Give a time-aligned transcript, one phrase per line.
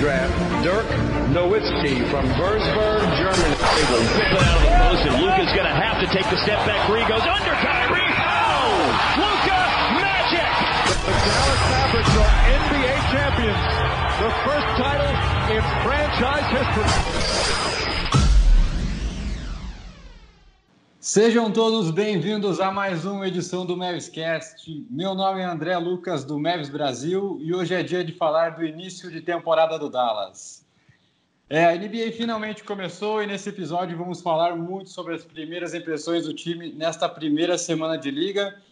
[0.00, 0.32] draft,
[0.64, 0.88] Dirk
[1.28, 3.52] Nowitzki from Würzburg, Germany.
[3.52, 6.88] It out of the post, and Luka's going to have to take the step back
[6.88, 7.04] three.
[7.04, 8.08] Goes under Kyrie.
[8.16, 8.80] Oh!
[9.20, 9.60] Luka
[10.00, 10.48] Magic!
[11.04, 13.60] The Dallas Mavericks are NBA champions.
[14.24, 15.12] The first title
[15.52, 17.99] in franchise history.
[21.12, 24.86] Sejam todos bem-vindos a mais uma edição do Mavscast.
[24.88, 28.64] Meu nome é André Lucas, do Mavs Brasil, e hoje é dia de falar do
[28.64, 30.64] início de temporada do Dallas.
[31.48, 36.26] É, a NBA finalmente começou e nesse episódio vamos falar muito sobre as primeiras impressões
[36.26, 38.62] do time nesta primeira semana de liga.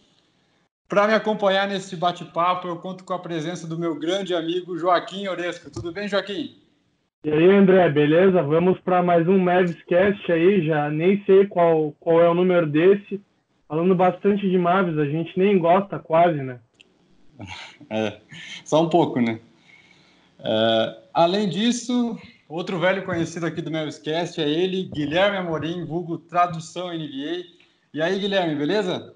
[0.87, 5.27] Para me acompanhar nesse bate-papo, eu conto com a presença do meu grande amigo Joaquim
[5.27, 5.69] Oresco.
[5.69, 6.57] Tudo bem, Joaquim?
[7.21, 8.41] E aí, André, beleza?
[8.41, 13.21] Vamos para mais um Mavscast aí, já nem sei qual, qual é o número desse.
[13.67, 16.61] Falando bastante de Mavs, a gente nem gosta quase, né?
[17.89, 18.21] É,
[18.63, 19.41] só um pouco, né?
[20.39, 22.17] É, além disso,
[22.47, 27.43] outro velho conhecido aqui do Mavscast é ele, Guilherme Amorim, vulgo Tradução NBA.
[27.93, 29.13] E aí, Guilherme, beleza?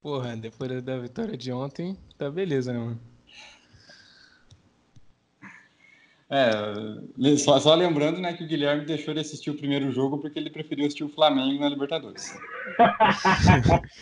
[0.00, 3.13] Porra, depois da vitória de ontem, tá beleza, né, mano?
[6.36, 10.36] É, só, só, lembrando né, que o Guilherme deixou de assistir o primeiro jogo porque
[10.36, 12.36] ele preferiu assistir o Flamengo na Libertadores.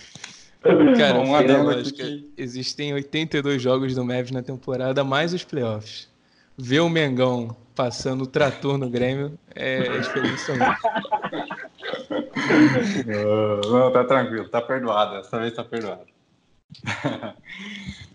[0.96, 2.32] Cara, um adendo que...
[2.38, 6.08] existem 82 jogos do Mavs na temporada, mais os playoffs.
[6.56, 10.54] Ver o Mengão passando o trator no Grêmio é experiência
[13.70, 15.16] Não, tá tranquilo, tá perdoado.
[15.16, 16.06] Dessa vez tá perdoado.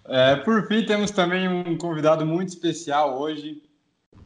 [0.09, 3.62] É, por fim, temos também um convidado muito especial hoje,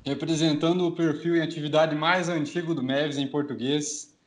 [0.06, 4.18] representando o perfil e atividade mais antigo do Mavis em português,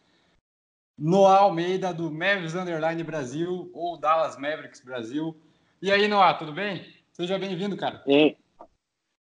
[0.97, 5.37] Noah Almeida, do Mavis Underline Brasil, ou Dallas Mavericks Brasil.
[5.83, 6.87] E aí, Noah, tudo bem?
[7.13, 8.03] Seja bem-vindo, cara.
[8.07, 8.37] E,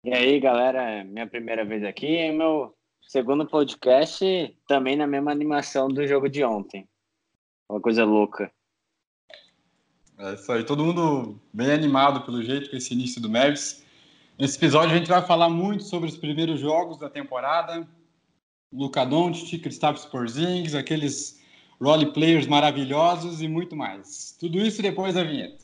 [0.04, 5.88] e aí, galera, minha primeira vez aqui, é meu segundo podcast, também na mesma animação
[5.88, 6.86] do jogo de ontem.
[7.68, 8.52] Uma coisa louca.
[10.18, 13.83] É isso aí, todo mundo bem animado pelo jeito com esse início do Mavis.
[14.36, 17.86] Nesse episódio a gente vai falar muito sobre os primeiros jogos da temporada,
[18.72, 21.40] Luka Doncic, Kristaps Porzingis, aqueles
[21.80, 24.36] role players maravilhosos e muito mais.
[24.40, 25.62] Tudo isso depois da vinheta.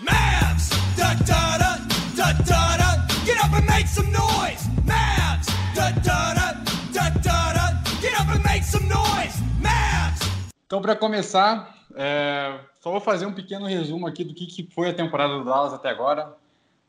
[0.00, 1.76] Mavs, da, da, da,
[2.16, 3.06] da, da, da.
[3.24, 4.68] get up and make some noise.
[4.84, 5.46] Mavs,
[5.76, 6.52] da, da, da,
[6.92, 7.82] da, da, da.
[8.00, 9.40] get up and make some noise.
[9.62, 10.28] Mavs.
[10.66, 14.90] Então para começar, é, só vou fazer um pequeno resumo aqui do que, que foi
[14.90, 16.36] a temporada do Dallas até agora.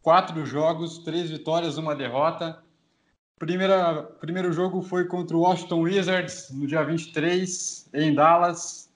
[0.01, 2.61] Quatro jogos, três vitórias, uma derrota.
[3.39, 8.89] Primeira, primeiro jogo foi contra o Washington Wizards, no dia 23, em Dallas.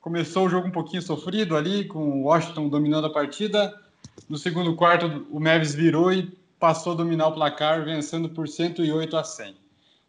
[0.00, 3.78] Começou o jogo um pouquinho sofrido ali, com o Washington dominando a partida.
[4.26, 9.16] No segundo quarto, o Mavis virou e passou a dominar o placar, vencendo por 108
[9.18, 9.54] a 100.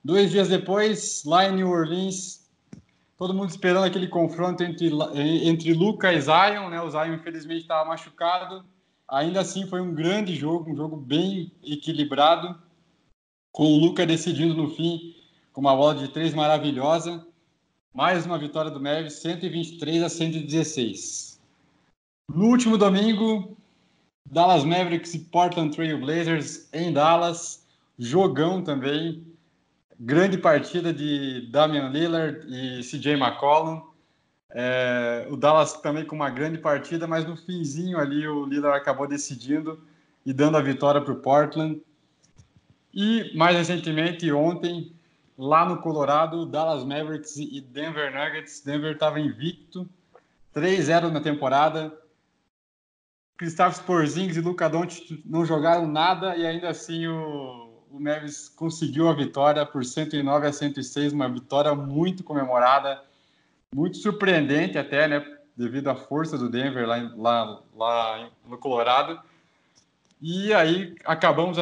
[0.01, 2.38] Dois dias depois, lá em New Orleans,
[3.19, 4.89] todo mundo esperando aquele confronto entre,
[5.45, 6.81] entre Luca e Zion, né?
[6.81, 8.63] O Zion, infelizmente, estava machucado.
[9.09, 12.57] Ainda assim, foi um grande jogo, um jogo bem equilibrado,
[13.51, 15.15] com o Luca decidindo no fim
[15.51, 17.27] com uma bola de três maravilhosa.
[17.93, 21.41] Mais uma vitória do Mavis, 123 a 116.
[22.33, 23.57] No último domingo,
[24.25, 27.67] Dallas Mavericks e Portland Trail Blazers em Dallas.
[27.97, 29.28] Jogão também
[29.99, 33.81] grande partida de Damian Lillard e CJ McCollum.
[34.51, 39.07] É, o Dallas também com uma grande partida, mas no finzinho ali o Lillard acabou
[39.07, 39.83] decidindo
[40.25, 41.81] e dando a vitória para o Portland.
[42.93, 44.95] E mais recentemente, ontem,
[45.37, 48.61] lá no Colorado, Dallas Mavericks e Denver Nuggets.
[48.61, 49.87] Denver estava invicto,
[50.55, 51.95] 3-0 na temporada.
[53.37, 59.07] Kristaps Porzingis e Luka Doncic não jogaram nada e ainda assim o o Neves conseguiu
[59.09, 63.01] a vitória por 109 a 106, uma vitória muito comemorada,
[63.73, 65.25] muito surpreendente até, né,
[65.55, 69.19] devido à força do Denver lá, lá, lá no Colorado.
[70.21, 71.57] E aí acabamos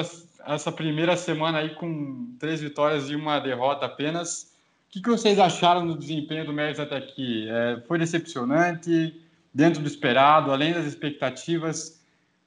[0.46, 4.54] essa primeira semana aí com três vitórias e uma derrota apenas.
[4.88, 7.48] O que, vocês acharam do desempenho do Mavis até aqui?
[7.50, 9.22] É, foi decepcionante,
[9.54, 12.00] dentro do esperado, além das expectativas?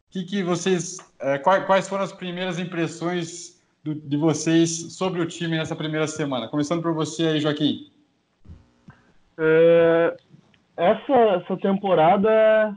[0.08, 5.26] O que, que vocês, é, quais foram as primeiras impressões do, de vocês sobre o
[5.26, 6.48] time nessa primeira semana.
[6.48, 7.90] Começando por você aí, Joaquim.
[9.38, 10.16] É,
[10.76, 12.74] essa, essa temporada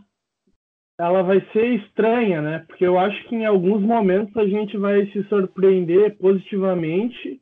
[0.97, 2.65] ela vai ser estranha, né?
[2.67, 7.41] Porque eu acho que em alguns momentos a gente vai se surpreender positivamente.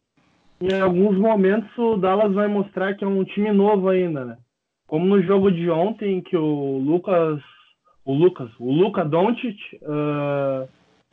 [0.60, 4.38] Em alguns momentos o Dallas vai mostrar que é um time novo ainda, né?
[4.88, 7.42] Como no jogo de ontem que o Lucas,
[8.06, 10.68] o Lucas, o Luca Doncic uh,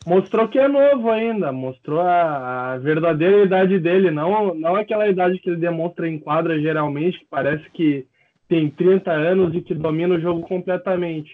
[0.06, 5.38] mostrou que é novo ainda, mostrou a, a, verdadeira idade dele, não, não aquela idade
[5.38, 8.06] que ele demonstra em quadra geralmente, que parece que
[8.48, 11.30] tem 30 anos e que domina o jogo completamente.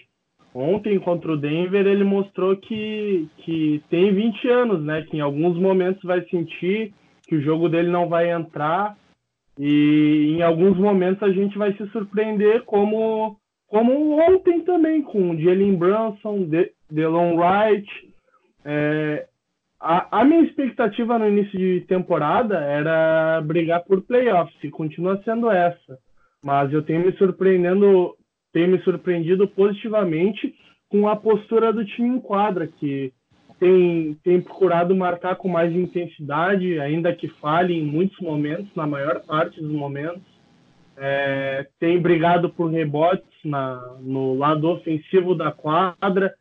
[0.53, 5.01] Ontem, contra o Denver, ele mostrou que, que tem 20 anos, né?
[5.01, 6.93] Que em alguns momentos vai sentir
[7.27, 8.95] que o jogo dele não vai entrar
[9.57, 15.75] e em alguns momentos a gente vai se surpreender como, como ontem também, com Jalen
[15.75, 17.87] Brunson, De, Delon Wright,
[18.65, 19.27] é,
[19.79, 25.51] a, a, minha expectativa no início de temporada era brigar por playoffs, e continua sendo
[25.51, 25.99] essa.
[26.43, 28.15] Mas eu tenho me surpreendendo,
[28.51, 30.55] tenho me surpreendido positivamente
[30.89, 33.13] com a postura do time em quadra, que
[33.59, 39.21] tem, tem procurado marcar com mais intensidade, ainda que falhe em muitos momentos, na maior
[39.25, 40.23] parte dos momentos.
[40.97, 46.33] É, tem brigado por rebotes na, no lado ofensivo da quadra,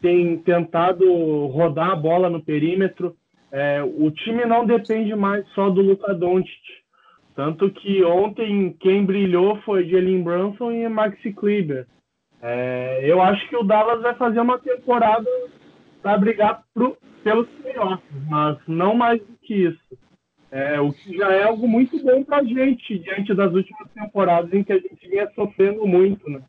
[0.00, 3.16] tem tentado rodar a bola no perímetro.
[3.52, 6.60] É, o time não depende mais só do Luka Doncic.
[7.34, 11.86] Tanto que ontem quem brilhou foi Jalen Brunson e Maxi Kleber.
[12.42, 15.28] É, eu acho que o Dallas vai fazer uma temporada
[16.02, 19.98] para brigar pro, pelos playoffs, mas não mais do que isso.
[20.50, 24.52] É, o que já é algo muito bom para a gente, diante das últimas temporadas
[24.52, 26.42] em que a gente vinha sofrendo muito, né?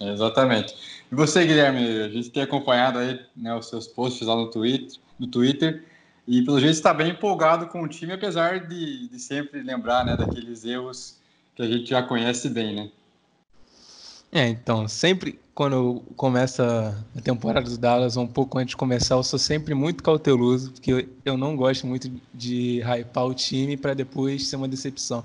[0.00, 0.74] Exatamente.
[1.12, 4.98] E você, Guilherme, a gente tem acompanhado aí né, os seus posts lá no Twitter,
[5.18, 5.84] no Twitter
[6.26, 10.16] e pelo jeito está bem empolgado com o time, apesar de, de sempre lembrar né,
[10.16, 11.16] daqueles erros
[11.54, 12.90] que a gente já conhece bem, né?
[14.32, 19.24] É, então, sempre quando começa a temporada do Dallas, um pouco antes de começar, eu
[19.24, 24.48] sou sempre muito cauteloso, porque eu, não gosto muito de hypar o time para depois
[24.48, 25.24] ser uma decepção.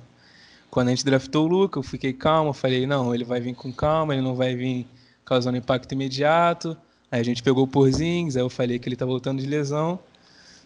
[0.70, 3.72] Quando a gente draftou o Luca, eu fiquei calmo, falei, não, ele vai vir com
[3.72, 4.88] calma, ele não vai vir
[5.24, 6.76] causando impacto imediato.
[7.12, 10.00] Aí a gente pegou o Porzingis, aí eu falei que ele tá voltando de lesão.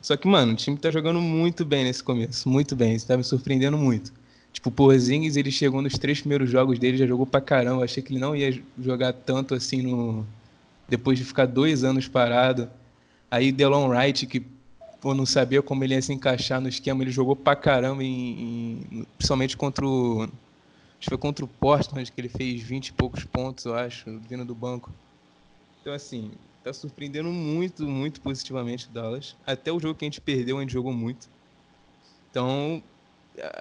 [0.02, 3.18] Só que, mano, o time tá jogando muito bem nesse começo, muito bem, isso tá
[3.18, 4.14] me surpreendendo muito.
[4.52, 7.82] Tipo, o Porzingis, ele chegou nos três primeiros jogos dele, já jogou pra caramba.
[7.82, 10.26] Eu achei que ele não ia jogar tanto assim no...
[10.88, 12.70] depois de ficar dois anos parado.
[13.30, 14.44] Aí Delon Wright, que
[15.02, 18.84] pô, não sabia como ele ia se encaixar no esquema, ele jogou pra caramba, em,
[18.92, 19.06] em...
[19.18, 20.24] principalmente contra o.
[20.24, 24.20] Acho que foi contra o Portland que ele fez 20 e poucos pontos, eu acho,
[24.28, 24.92] vindo do banco.
[25.82, 26.32] Então, assim,
[26.62, 29.36] tá surpreendendo muito, muito positivamente o Dallas.
[29.48, 31.30] Até o jogo que a gente perdeu, a gente jogou muito.
[32.30, 32.84] Então,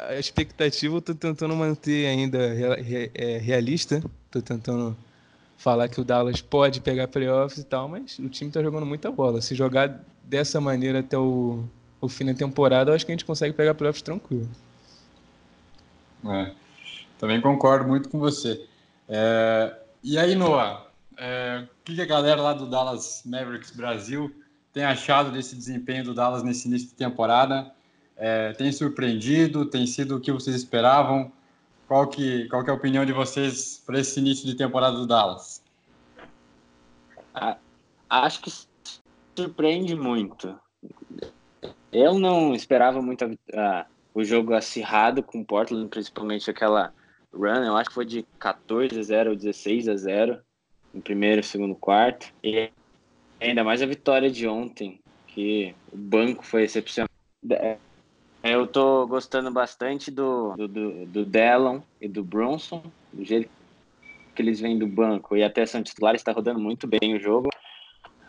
[0.09, 2.39] a expectativa eu tô tentando manter ainda
[3.15, 4.03] é, realista.
[4.31, 4.97] Tô tentando
[5.59, 9.11] falar que o Dallas pode pegar playoffs e tal, mas o time tá jogando muita
[9.11, 9.43] bola.
[9.43, 11.65] Se jogar dessa maneira até o,
[12.01, 14.49] o fim da temporada, eu acho que a gente consegue pegar playoffs tranquilo.
[16.25, 16.53] É,
[17.19, 18.65] também concordo muito com você.
[19.09, 24.33] É, e aí, Noah, é, o que a galera lá do Dallas Mavericks Brasil
[24.73, 27.73] tem achado desse desempenho do Dallas nesse início de temporada?
[28.17, 29.67] É, tem surpreendido?
[29.67, 31.33] Tem sido o que vocês esperavam?
[31.89, 35.07] Qual que, qual que é a opinião de vocês para esse início de temporada do
[35.07, 35.63] Dallas?
[38.11, 38.53] Acho que
[39.35, 40.55] surpreende muito.
[41.91, 43.25] Eu não esperava muito
[44.15, 46.93] o jogo acirrado com o Portland, principalmente aquela
[47.33, 50.41] run, eu acho que foi de 14 a 0 ou 16 a 0
[50.93, 52.33] no primeiro e segundo quarto.
[52.45, 52.71] E
[53.41, 57.09] ainda mais a vitória de ontem, que o banco foi excepcional.
[58.49, 63.51] É, eu tô gostando bastante do, do, do, do e do Bronson, do jeito
[64.35, 67.51] que eles vêm do banco e até são titulares, está rodando muito bem o jogo.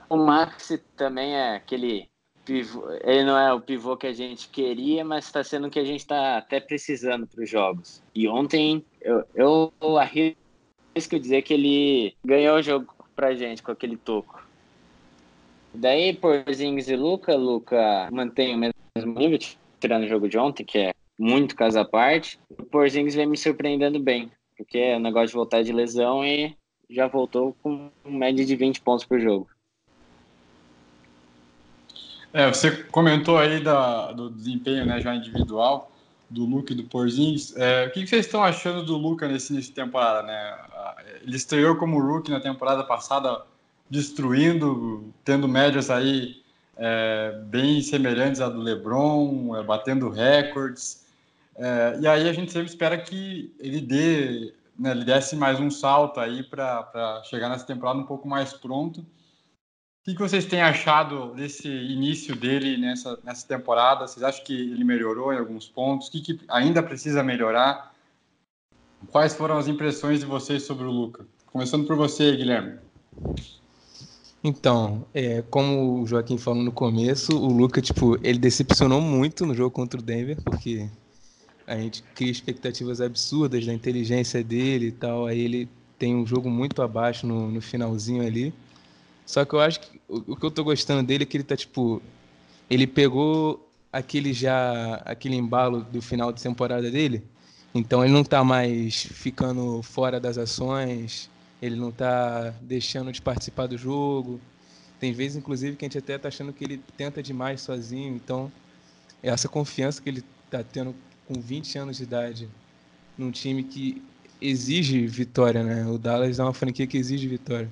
[0.09, 2.09] O Max também é aquele
[2.43, 5.79] pivô, ele não é o pivô que a gente queria, mas está sendo o que
[5.79, 8.03] a gente está até precisando para os jogos.
[8.13, 10.35] E ontem eu, eu arrisco
[11.17, 14.43] dizer que ele ganhou o jogo pra gente com aquele toco.
[15.73, 19.38] Daí, por Zings e Luca, Luca mantém o mesmo nível,
[19.79, 23.38] tirando o jogo de ontem, que é muito caso à parte, o Porzingis vem me
[23.38, 26.55] surpreendendo bem, porque é um negócio de voltar de lesão e
[26.89, 29.48] já voltou com média de 20 pontos por jogo.
[32.31, 35.91] É, você comentou aí da, do desempenho né, já individual
[36.29, 37.55] do Luca e do Porzingis.
[37.57, 40.24] É, o que vocês estão achando do Luca nesse início de temporada?
[40.24, 40.57] Né?
[41.24, 43.41] Ele estreou como rookie na temporada passada,
[43.89, 46.38] destruindo, tendo médias aí
[46.79, 51.05] é, bem semelhantes à do LeBron, é, batendo recordes.
[51.55, 55.69] É, e aí a gente sempre espera que ele dê, né, ele desse mais um
[55.69, 59.01] salto aí para chegar nessa temporada um pouco mais pronto.
[59.01, 59.05] O
[60.05, 64.07] que, que vocês têm achado desse início dele nessa, nessa temporada?
[64.07, 66.07] Vocês acham que ele melhorou em alguns pontos?
[66.07, 67.93] O que, que ainda precisa melhorar?
[69.12, 71.25] Quais foram as impressões de vocês sobre o Luca?
[71.48, 72.79] Começando por você, Guilherme.
[74.43, 79.53] Então, é, como o Joaquim falou no começo, o Luca, tipo, ele decepcionou muito no
[79.53, 80.89] jogo contra o Denver, porque
[81.67, 85.69] a gente cria expectativas absurdas da inteligência dele e tal, aí ele
[86.00, 88.53] tem um jogo muito abaixo no, no finalzinho ali.
[89.25, 91.43] Só que eu acho que o, o, que eu tô gostando dele é que ele
[91.43, 92.01] tá, tipo,
[92.69, 97.24] ele pegou aquele já, aquele embalo do final de temporada dele,
[97.75, 101.29] então ele não tá mais ficando fora das ações,
[101.61, 104.39] ele não está deixando de participar do jogo.
[104.99, 108.15] Tem vezes, inclusive, que a gente até está achando que ele tenta demais sozinho.
[108.15, 108.51] Então,
[109.21, 110.95] essa confiança que ele está tendo
[111.27, 112.49] com 20 anos de idade
[113.17, 114.01] num time que
[114.41, 115.85] exige vitória, né?
[115.87, 117.69] O Dallas é uma franquia que exige vitória.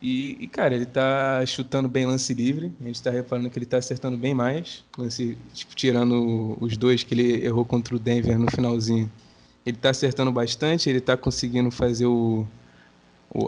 [0.00, 2.72] E, e cara, ele está chutando bem lance livre.
[2.80, 4.84] A gente está reparando que ele está acertando bem mais.
[4.96, 9.10] Lance, tipo, tirando os dois que ele errou contra o Denver no finalzinho.
[9.66, 12.46] Ele está acertando bastante, ele está conseguindo fazer o,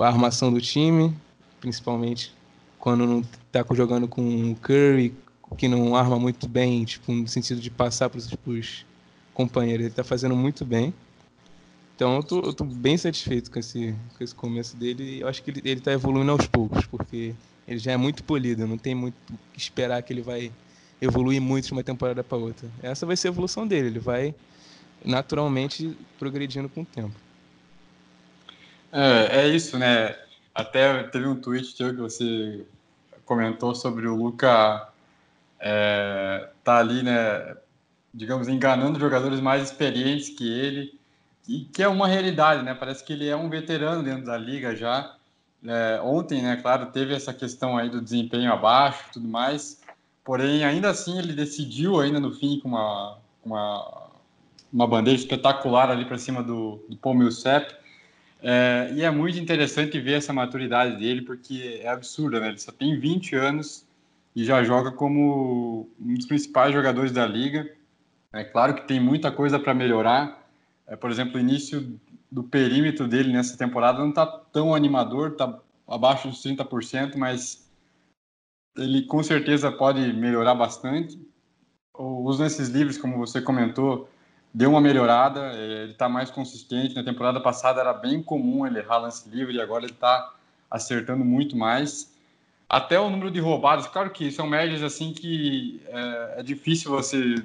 [0.01, 1.17] a armação do time,
[1.61, 2.33] principalmente
[2.79, 5.15] quando não está jogando com o Curry,
[5.57, 8.87] que não arma muito bem, tipo, no sentido de passar para os
[9.35, 9.85] companheiros.
[9.85, 10.95] Ele está fazendo muito bem.
[11.95, 15.21] Então eu tô, eu tô, bem satisfeito com esse, com esse começo dele.
[15.21, 17.35] Eu acho que ele está evoluindo aos poucos, porque
[17.69, 19.15] ele já é muito polido, não tem muito
[19.53, 20.51] que esperar que ele vai
[21.01, 22.69] evoluir muito de uma temporada para outra.
[22.83, 24.35] Essa vai ser a evolução dele, ele vai
[25.05, 27.15] naturalmente progredindo com o tempo.
[28.93, 30.17] É, é isso, né?
[30.55, 32.67] Até teve um tweet teu que você
[33.25, 34.89] comentou sobre o Luca
[35.61, 37.57] é, tá ali, né?
[38.13, 40.99] Digamos, enganando jogadores mais experientes que ele,
[41.47, 42.75] e que é uma realidade, né?
[42.75, 45.17] Parece que ele é um veterano dentro da liga já.
[45.65, 49.83] É, ontem, né, claro, teve essa questão aí do desempenho abaixo tudo mais,
[50.25, 54.09] porém, ainda assim, ele decidiu ainda no fim com uma, uma,
[54.73, 57.75] uma bandeja espetacular ali para cima do, do Paul Millsap,
[58.43, 62.49] é, e é muito interessante ver essa maturidade dele, porque é absurda, né?
[62.49, 63.87] Ele só tem 20 anos
[64.35, 67.71] e já joga como um dos principais jogadores da liga.
[68.33, 70.49] É claro que tem muita coisa para melhorar.
[70.87, 75.59] É, por exemplo, o início do perímetro dele nessa temporada não está tão animador, está
[75.87, 77.69] abaixo dos 30%, mas
[78.77, 81.21] ele com certeza pode melhorar bastante.
[81.93, 84.09] Os lances livres, como você comentou,
[84.53, 86.95] deu uma melhorada, é, ele está mais consistente.
[86.95, 90.33] Na temporada passada era bem comum ele errar lance livre e agora ele está
[90.71, 92.13] acertando muito mais.
[92.69, 97.43] Até o número de roubadas, claro que são médias assim que é, é difícil você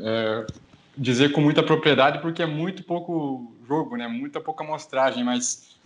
[0.00, 0.46] é,
[0.96, 4.06] dizer com muita propriedade porque é muito pouco jogo, né?
[4.06, 5.76] Muita pouca amostragem, mas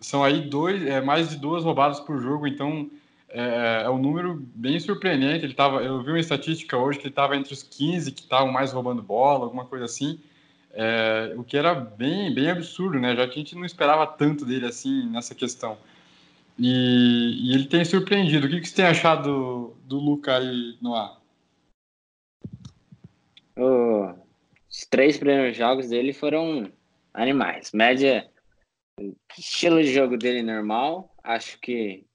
[0.00, 2.90] são aí dois, é, mais de duas roubadas por jogo, então
[3.32, 5.44] é, é, um número bem surpreendente.
[5.44, 8.52] Ele tava, eu vi uma estatística hoje que ele estava entre os 15 que estavam
[8.52, 10.20] mais roubando bola, alguma coisa assim,
[10.72, 13.16] é, o que era bem, bem absurdo, né?
[13.16, 15.78] Já que a gente não esperava tanto dele assim nessa questão.
[16.58, 18.46] E, e ele tem surpreendido.
[18.46, 21.20] O que, que você tem achado do, do Luca aí no ar?
[24.68, 26.72] os três primeiros jogos dele foram
[27.12, 27.70] animais.
[27.72, 28.26] Média,
[29.38, 31.14] estilo de jogo dele normal.
[31.22, 32.06] Acho que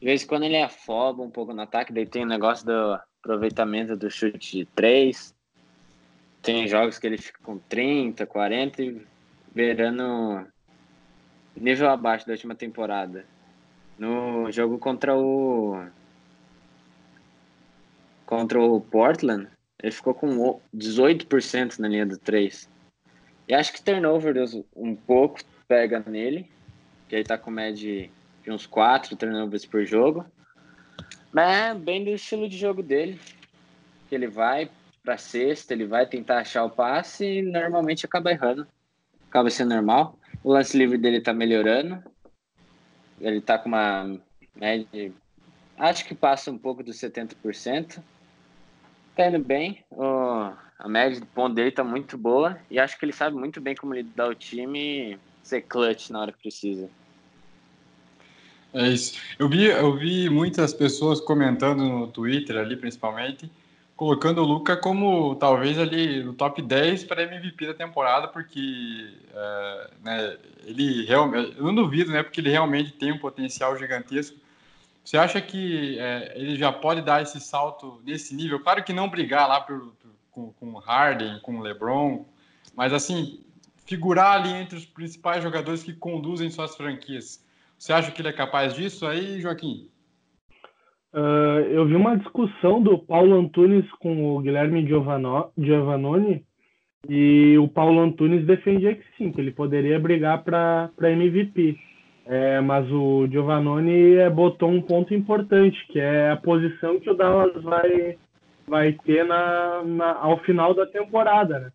[0.00, 2.98] de vez em quando ele afoba um pouco no ataque, daí tem o negócio do
[3.20, 5.34] aproveitamento do chute de três.
[6.40, 9.06] Tem jogos que ele fica com 30, 40 e
[9.52, 10.46] beirando
[11.56, 13.26] nível abaixo da última temporada.
[13.98, 15.84] No jogo contra o
[18.24, 19.48] contra o Portland,
[19.82, 22.68] ele ficou com 18% na linha do 3.
[23.48, 24.36] E acho que turnover
[24.76, 26.48] um pouco pega nele,
[27.08, 28.08] que ele tá com média
[28.48, 30.24] de uns quatro turnovers por jogo.
[31.30, 33.20] Mas é bem do estilo de jogo dele.
[34.08, 34.70] Que ele vai
[35.04, 38.66] para sexta, ele vai tentar achar o passe e normalmente acaba errando.
[39.28, 40.18] Acaba sendo normal.
[40.42, 42.02] O lance livre dele tá melhorando.
[43.20, 44.18] Ele tá com uma
[44.56, 45.12] média.
[45.76, 48.02] Acho que passa um pouco dos 70%.
[49.14, 49.84] Tá indo bem.
[50.78, 52.58] A média de ponto dele tá muito boa.
[52.70, 56.20] E acho que ele sabe muito bem como lidar o time e ser clutch na
[56.20, 56.88] hora que precisa.
[58.72, 59.18] É isso.
[59.38, 63.50] Eu vi, eu vi muitas pessoas comentando no Twitter ali, principalmente,
[63.96, 69.90] colocando o Luca como talvez ali no top 10 para MVP da temporada, porque é,
[70.04, 74.36] né, ele realmente, eu não duvido, né, porque ele realmente tem um potencial gigantesco.
[75.02, 78.60] Você acha que é, ele já pode dar esse salto nesse nível?
[78.60, 82.26] Claro que não brigar lá por, por, com, com Harden, com LeBron,
[82.76, 83.40] mas assim,
[83.86, 87.42] figurar ali entre os principais jogadores que conduzem suas franquias.
[87.78, 89.88] Você acha que ele é capaz disso aí, Joaquim?
[91.14, 96.44] Uh, eu vi uma discussão do Paulo Antunes com o Guilherme Giovannoni
[97.08, 101.78] e o Paulo Antunes defendia que sim, que ele poderia brigar para MVP.
[102.26, 107.14] É, mas o Giovannone é, botou um ponto importante, que é a posição que o
[107.14, 108.18] Dallas vai,
[108.66, 111.72] vai ter na, na ao final da temporada, né?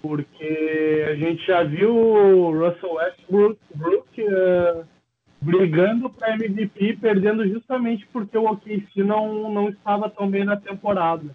[0.00, 4.84] Porque a gente já viu o Russell Westbrook Brook, uh,
[5.40, 11.34] brigando para MVP, perdendo justamente porque o OKC não, não estava tão bem na temporada.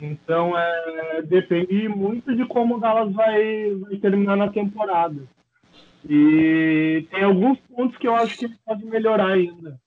[0.00, 5.22] Então, é, depende muito de como o Dallas vai, vai terminar na temporada.
[6.08, 9.78] E tem alguns pontos que eu acho que ele pode melhorar ainda.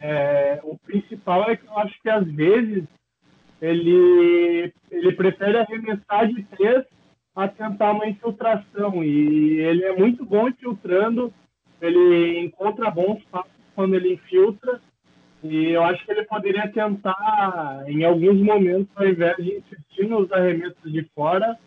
[0.00, 2.84] É, o principal é que eu acho que às vezes
[3.60, 6.84] ele, ele prefere arremessar de três
[7.34, 9.02] a tentar uma infiltração.
[9.02, 11.32] E ele é muito bom infiltrando,
[11.84, 14.80] ele encontra bons passos quando ele infiltra.
[15.42, 20.30] E eu acho que ele poderia tentar, em alguns momentos, ao invés de insistir nos
[20.32, 21.58] arremessos de fora,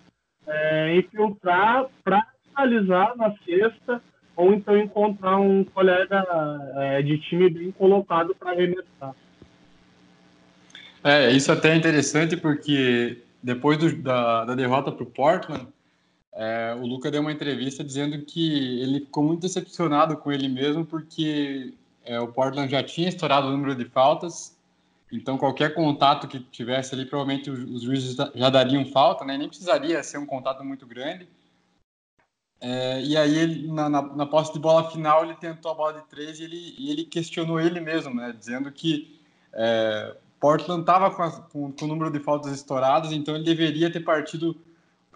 [0.47, 4.01] é, infiltrar para finalizar na sexta
[4.35, 6.23] ou então encontrar um colega
[6.75, 9.15] é, de time bem colocado para arremessar.
[11.03, 15.67] É, isso até é interessante porque depois do, da, da, derrota para o Portland,
[16.39, 20.85] é, o Luca deu uma entrevista dizendo que ele ficou muito decepcionado com ele mesmo
[20.85, 21.73] porque
[22.05, 24.55] é, o Portland já tinha estourado o número de faltas,
[25.11, 29.35] então qualquer contato que tivesse ali, provavelmente os, Wizards já dariam falta, né?
[29.35, 31.27] Nem precisaria ser um contato muito grande.
[32.61, 35.93] É, e aí, ele, na, na, na, posse de bola final, ele tentou a bola
[35.93, 38.31] de três e ele, e ele questionou ele mesmo, né?
[38.37, 39.19] Dizendo que
[39.53, 44.01] é, Portland estava com, com, com, o número de faltas estouradas, então ele deveria ter
[44.01, 44.55] partido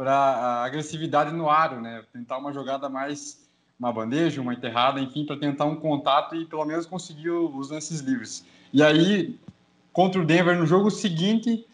[0.01, 2.03] para agressividade no aro, né?
[2.11, 3.47] Tentar uma jogada mais,
[3.79, 7.99] uma bandeja, uma enterrada, enfim, para tentar um contato e pelo menos conseguir os lances
[7.99, 8.43] livres.
[8.73, 9.39] E aí,
[9.93, 11.67] contra o Denver, no jogo seguinte,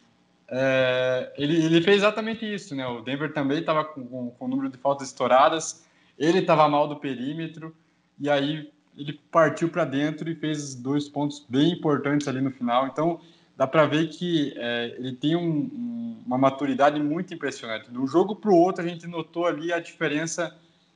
[0.50, 2.86] é, ele, ele, fez exatamente isso, né?
[2.86, 5.86] O Denver também estava com, com, com, o número de faltas estouradas,
[6.20, 7.74] ele estava mal do perímetro,
[8.20, 12.88] e aí ele partiu para dentro e fez dois pontos bem importantes ali no final.
[12.88, 13.22] Então,
[13.58, 17.90] dá para ver que é, ele tem um, um, uma maturidade muito impressionante.
[17.90, 20.56] De um jogo para o outro, a gente notou ali a diferença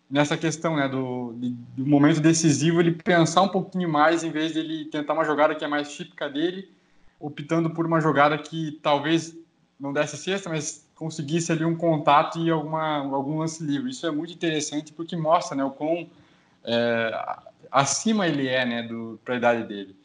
[0.09, 0.87] nessa questão, né?
[0.87, 5.13] Do, de, do momento decisivo, ele pensar um pouquinho mais em vez de ele tentar
[5.13, 6.69] uma jogada que é mais típica dele
[7.21, 9.37] optando por uma jogada que talvez
[9.79, 13.91] não desse cesta, mas conseguisse ali um contato e alguma, algum lance livre.
[13.91, 16.09] Isso é muito interessante porque mostra né, o quão
[16.63, 17.39] é,
[17.71, 18.89] acima ele é né,
[19.23, 19.95] para a idade dele.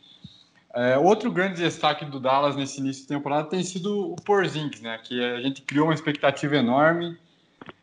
[0.76, 5.00] É, outro grande destaque do Dallas nesse início de temporada tem sido o Porzingis, né,
[5.02, 7.16] que a gente criou uma expectativa enorme.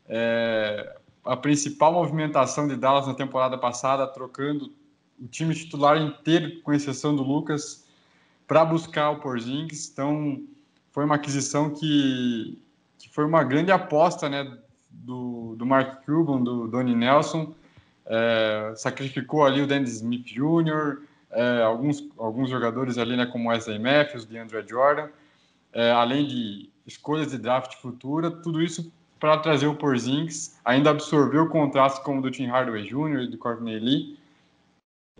[0.08, 4.71] É, a principal movimentação de Dallas na temporada passada, trocando
[5.19, 7.84] o time titular inteiro, com exceção do Lucas,
[8.45, 9.89] para buscar o Porzingis.
[9.91, 10.43] Então,
[10.91, 12.62] foi uma aquisição que,
[12.99, 14.56] que foi uma grande aposta né,
[14.91, 17.56] do, do Mark Cuban, do Donnie Nelson.
[18.06, 21.01] É, sacrificou ali o Dennis Smith Jr.,
[21.34, 25.10] é, alguns, alguns jogadores ali, né, como Wesley Matthews, DeAndre Jordan,
[25.72, 31.48] é, além de escolhas de draft futura, tudo isso para trazer o Porzingis, ainda absorveu
[31.50, 33.22] contratos como do Tim Hardaway Jr.
[33.22, 34.19] e do Courtney Lee,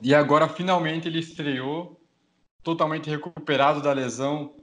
[0.02, 2.00] e agora finalmente ele estreou
[2.64, 4.56] totalmente recuperado da lesão.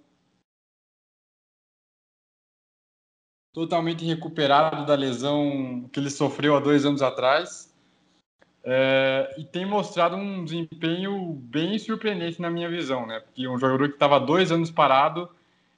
[3.53, 7.69] Totalmente recuperado da lesão que ele sofreu há dois anos atrás.
[8.62, 13.20] É, e tem mostrado um desempenho bem surpreendente na minha visão, né?
[13.20, 15.31] Porque um jogador que estava dois anos parado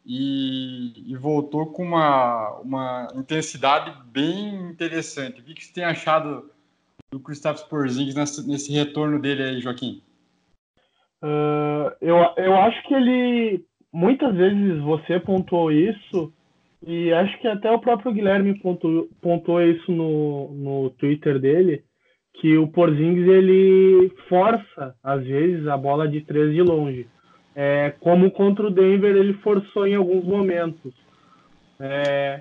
[0.05, 5.41] e, e, voltou com uma, uma intensidade bem interessante.
[5.41, 6.51] O que, que você tem achado
[7.13, 10.03] do Kristaps Porzingis nesse, nesse retorno dele aí, Joaquim?
[11.23, 13.65] Uh, eu, eu acho que ele.
[13.93, 16.33] Muitas vezes você pontuou isso,
[16.85, 21.85] e acho que até o próprio Guilherme pontuou, pontuou isso no, no Twitter dele,
[22.35, 27.07] que o Porzingis ele força, às vezes, a bola de três de longe.
[27.55, 30.93] É, como contra o Denver ele forçou em alguns momentos.
[31.79, 32.41] É,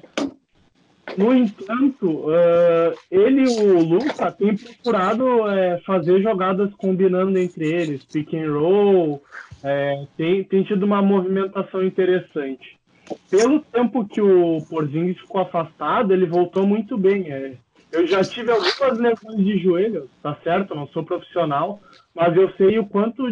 [1.17, 8.03] no entanto, uh, ele e o Luca têm procurado uh, fazer jogadas combinando entre eles,
[8.05, 12.79] pick and roll, uh, tem, tem tido uma movimentação interessante.
[13.29, 17.31] Pelo tempo que o Porzingis ficou afastado, ele voltou muito bem.
[17.31, 17.53] É.
[17.91, 20.73] Eu já tive algumas lesões de joelho, tá certo?
[20.73, 21.81] Não sou profissional,
[22.15, 23.23] mas eu sei o quanto,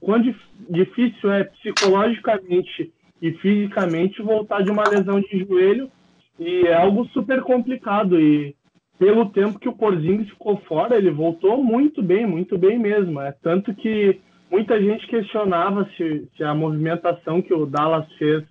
[0.00, 0.20] quão
[0.68, 5.90] difícil é psicologicamente e fisicamente voltar de uma lesão de joelho
[6.38, 8.20] e é algo super complicado.
[8.20, 8.56] E
[8.98, 13.20] pelo tempo que o Porzingis ficou fora, ele voltou muito bem, muito bem mesmo.
[13.20, 18.44] É tanto que muita gente questionava se, se a movimentação que o Dallas fez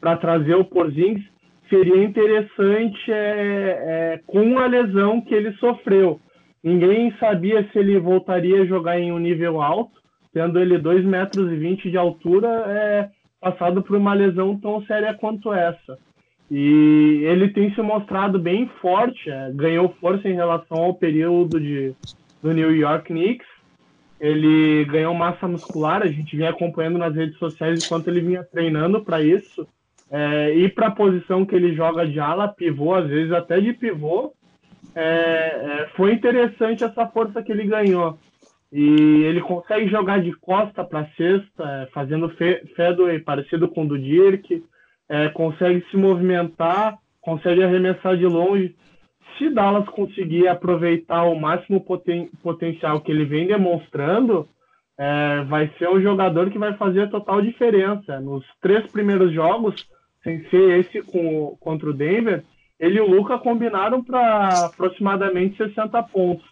[0.00, 1.24] para trazer o Porzingis
[1.74, 6.20] seria interessante é, é, com a lesão que ele sofreu.
[6.62, 10.00] ninguém sabia se ele voltaria a jogar em um nível alto,
[10.32, 13.10] tendo ele 2,20 metros e 20 de altura, é,
[13.40, 15.98] passado por uma lesão tão séria quanto essa.
[16.50, 21.92] E ele tem se mostrado bem forte, é, ganhou força em relação ao período de,
[22.40, 23.46] do New York Knicks.
[24.20, 29.04] Ele ganhou massa muscular, a gente vinha acompanhando nas redes sociais enquanto ele vinha treinando
[29.04, 29.66] para isso.
[30.10, 34.32] É, para a posição que ele joga de ala, pivô, às vezes até de pivô,
[34.94, 38.18] é, é, foi interessante essa força que ele ganhou.
[38.72, 42.32] E ele consegue jogar de costa para cesta, é, fazendo
[42.76, 44.62] fadeaway parecido com o do Dirk,
[45.08, 48.74] é, consegue se movimentar, consegue arremessar de longe.
[49.38, 54.48] Se Dallas conseguir aproveitar o máximo poten potencial que ele vem demonstrando,
[54.98, 58.20] é, vai ser um jogador que vai fazer total diferença.
[58.20, 59.86] Nos três primeiros jogos,
[60.24, 62.42] sem ser esse com, contra o Denver,
[62.80, 66.44] ele e o Luca combinaram para aproximadamente 60 pontos.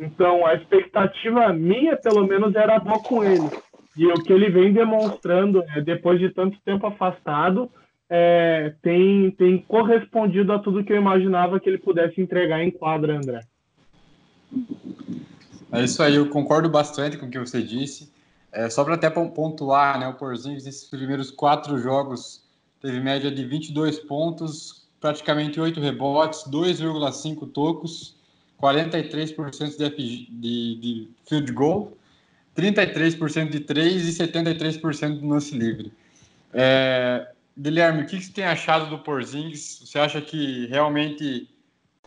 [0.00, 3.48] Então, a expectativa minha, pelo menos, era boa com ele.
[3.96, 7.70] E o que ele vem demonstrando, é, depois de tanto tempo afastado,
[8.08, 13.16] é, tem, tem correspondido a tudo que eu imaginava que ele pudesse entregar em quadra,
[13.16, 13.40] André.
[15.70, 18.10] É isso aí, eu concordo bastante com o que você disse.
[18.52, 22.47] É, só para até pontuar, né, o Porzingis nesses primeiros quatro jogos
[22.80, 28.16] teve média de 22 pontos, praticamente 8 rebotes, 2,5 tocos,
[28.60, 31.96] 43% de, de, de field goal,
[32.56, 35.92] 33% de 3 e 73% do lance livre.
[36.52, 39.82] É, Guilherme, o que você tem achado do Porzingis?
[39.84, 41.48] Você acha que realmente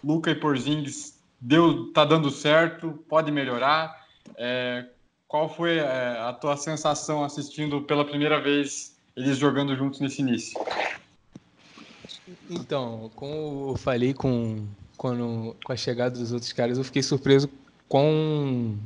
[0.03, 3.03] Luca e Porzingis deu, tá dando certo?
[3.07, 4.05] Pode melhorar?
[4.37, 4.85] É,
[5.27, 10.59] qual foi é, a tua sensação assistindo pela primeira vez eles jogando juntos nesse início?
[12.49, 14.65] Então, como eu falei com,
[14.97, 17.49] quando, com a chegada dos outros caras, eu fiquei surpreso
[17.87, 18.77] com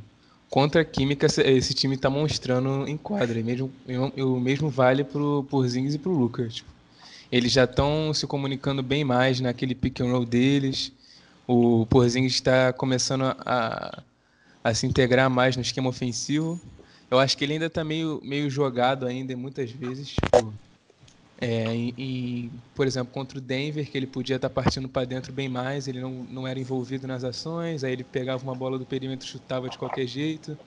[0.48, 3.38] contra a química esse time está mostrando em quadra.
[3.38, 3.70] E mesmo,
[4.16, 6.56] o mesmo vale para o Porzingis e para o Lucas.
[6.56, 6.70] Tipo,
[7.30, 10.92] eles já estão se comunicando bem mais naquele pick and roll deles.
[11.46, 14.02] O Porzingis está começando a,
[14.62, 16.60] a se integrar mais no esquema ofensivo.
[17.10, 20.08] Eu acho que ele ainda está meio, meio jogado ainda muitas vezes.
[20.08, 20.54] Tipo,
[21.40, 25.06] é, e, e, por exemplo, contra o Denver, que ele podia estar tá partindo para
[25.06, 28.78] dentro bem mais, ele não, não era envolvido nas ações, aí ele pegava uma bola
[28.78, 30.58] do perímetro chutava de qualquer jeito.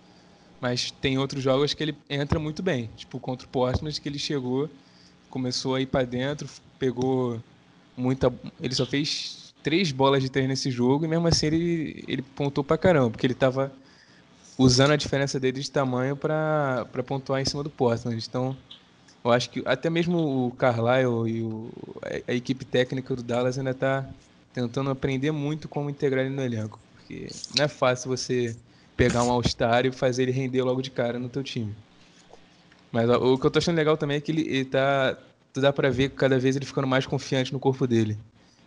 [0.62, 4.20] Mas tem outros jogos que ele entra muito bem, tipo contra o Portland, que ele
[4.20, 4.70] chegou,
[5.30, 7.44] começou a ir para dentro, pegou
[7.96, 8.34] muita.
[8.60, 12.64] Ele só fez três bolas de três nesse jogo e mesmo assim ele, ele pontou
[12.64, 13.72] para caramba, porque ele estava
[14.60, 18.22] usando a diferença dele de tamanho para pontuar em cima do Portland.
[18.28, 18.56] Então
[19.24, 21.72] eu acho que até mesmo o Carlisle e o,
[22.04, 24.08] a, a equipe técnica do Dallas ainda está
[24.54, 26.78] tentando aprender muito como integrar ele no elenco.
[26.96, 28.54] Porque não é fácil você
[28.98, 31.74] pegar um All-Star e fazer ele render logo de cara no teu time.
[32.92, 35.18] Mas o que eu tô achando legal também é que ele, ele tá.
[35.54, 38.18] Tu dá pra ver cada vez ele ficando mais confiante no corpo dele.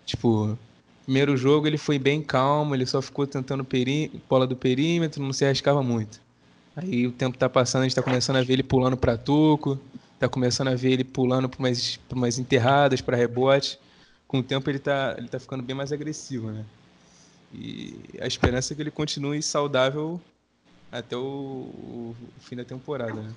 [0.07, 0.59] Tipo,
[1.05, 3.67] primeiro jogo ele foi bem calmo, ele só ficou tentando
[4.29, 6.21] bola do perímetro, não se arriscava muito.
[6.75, 9.79] Aí o tempo tá passando, a gente tá começando a ver ele pulando pra tuco,
[10.19, 13.79] tá começando a ver ele pulando para umas, pra enterradas, para rebote.
[14.27, 16.65] Com o tempo ele tá, ele tá ficando bem mais agressivo, né?
[17.53, 20.19] E a esperança é que ele continue saudável
[20.91, 23.35] até o, o fim da temporada, né?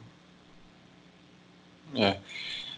[1.95, 2.19] É.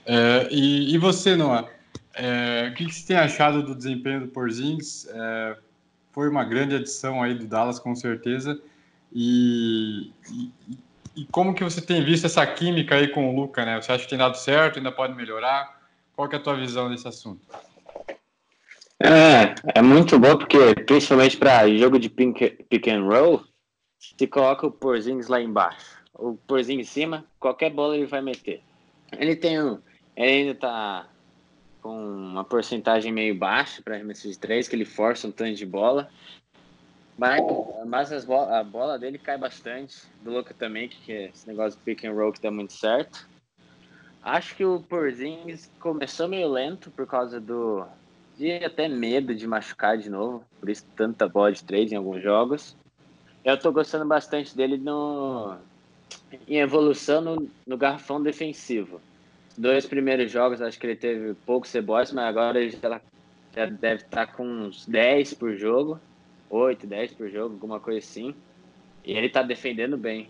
[0.05, 1.69] é e, e, você, Noah?
[2.17, 5.07] É, o que, que você tem achado do desempenho do Porzingis?
[5.09, 5.57] É,
[6.11, 8.59] foi uma grande adição aí do Dallas, com certeza.
[9.13, 10.51] E, e,
[11.15, 13.79] e como que você tem visto essa química aí com o Luca, né?
[13.79, 15.79] Você acha que tem dado certo, ainda pode melhorar?
[16.15, 17.41] Qual que é a tua visão desse assunto?
[18.99, 23.43] É, é muito bom porque, principalmente para jogo de pick, and roll,
[23.99, 28.63] se coloca o Porzingis lá embaixo, o Porzingis em cima, qualquer bola ele vai meter.
[29.15, 29.77] Ele tem um,
[30.15, 31.07] ele ainda tá
[31.87, 35.65] com uma porcentagem meio baixa para arremesso de três, que ele força um tanto de
[35.65, 36.09] bola,
[37.17, 37.41] mas,
[37.85, 39.95] mas a bola dele cai bastante.
[40.21, 43.25] Do Luca também, que é esse negócio do pick and roll que dá muito certo.
[44.21, 47.85] Acho que o Porzingis começou meio lento por causa do.
[48.37, 50.43] de até medo de machucar de novo.
[50.59, 52.75] Por isso, tanta bola de trade em alguns jogos.
[53.45, 55.55] Eu tô gostando bastante dele no,
[56.49, 58.99] em evolução no, no garrafão defensivo.
[59.57, 63.01] Dois primeiros jogos, acho que ele teve poucos rebotes, mas agora ele já,
[63.55, 65.99] já deve estar tá com uns 10 por jogo.
[66.49, 68.35] 8, 10 por jogo, alguma coisa assim.
[69.03, 70.29] E ele tá defendendo bem.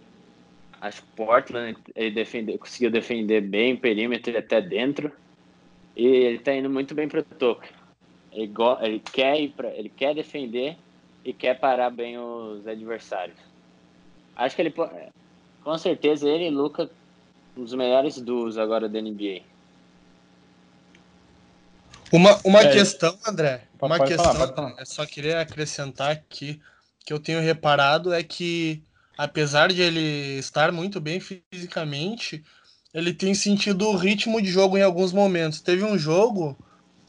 [0.80, 5.12] Acho que Portland ele defende, conseguiu defender bem o perímetro até dentro.
[5.96, 7.70] E ele tá indo muito bem pro toque.
[8.32, 10.78] Ele, ele, quer ir pra, ele quer defender
[11.26, 13.38] e quer parar bem os adversários.
[14.36, 14.74] Acho que ele
[15.64, 16.90] com certeza ele e Luca
[17.58, 19.42] um dos melhores duos agora da NBA.
[22.12, 24.76] Uma, uma é, questão, André, uma questão, falar, falar.
[24.80, 26.62] eu só queria acrescentar aqui
[27.06, 28.82] que eu tenho reparado é que
[29.18, 32.44] apesar de ele estar muito bem fisicamente,
[32.94, 35.60] ele tem sentido o ritmo de jogo em alguns momentos.
[35.60, 36.56] Teve um jogo,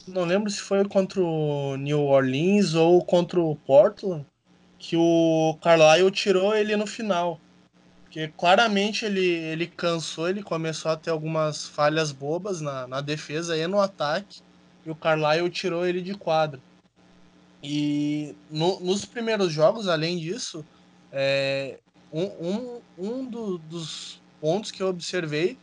[0.07, 4.25] não lembro se foi contra o New Orleans ou contra o Portland,
[4.77, 7.39] que o Carlisle tirou ele no final.
[8.09, 13.55] Porque claramente ele, ele cansou, ele começou a ter algumas falhas bobas na, na defesa
[13.55, 14.41] e no ataque.
[14.83, 16.59] E o Carlisle tirou ele de quadra.
[17.61, 20.65] E no, nos primeiros jogos, além disso,
[21.11, 21.77] é,
[22.11, 25.55] um, um, um do, dos pontos que eu observei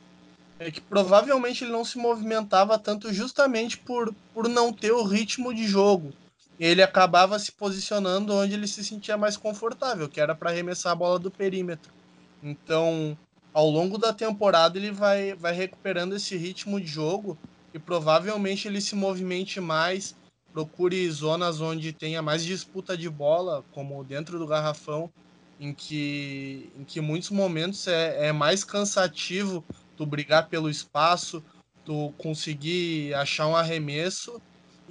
[0.60, 5.52] é que provavelmente ele não se movimentava tanto justamente por, por não ter o ritmo
[5.52, 6.12] de jogo.
[6.60, 10.96] Ele acabava se posicionando onde ele se sentia mais confortável, que era para arremessar a
[10.96, 11.95] bola do perímetro.
[12.46, 13.18] Então,
[13.52, 17.36] ao longo da temporada, ele vai, vai recuperando esse ritmo de jogo
[17.74, 20.14] e provavelmente ele se movimente mais,
[20.52, 25.10] procure zonas onde tenha mais disputa de bola, como dentro do garrafão,
[25.58, 29.64] em que, em que muitos momentos é, é mais cansativo
[29.96, 31.42] tu brigar pelo espaço,
[31.84, 34.40] tu conseguir achar um arremesso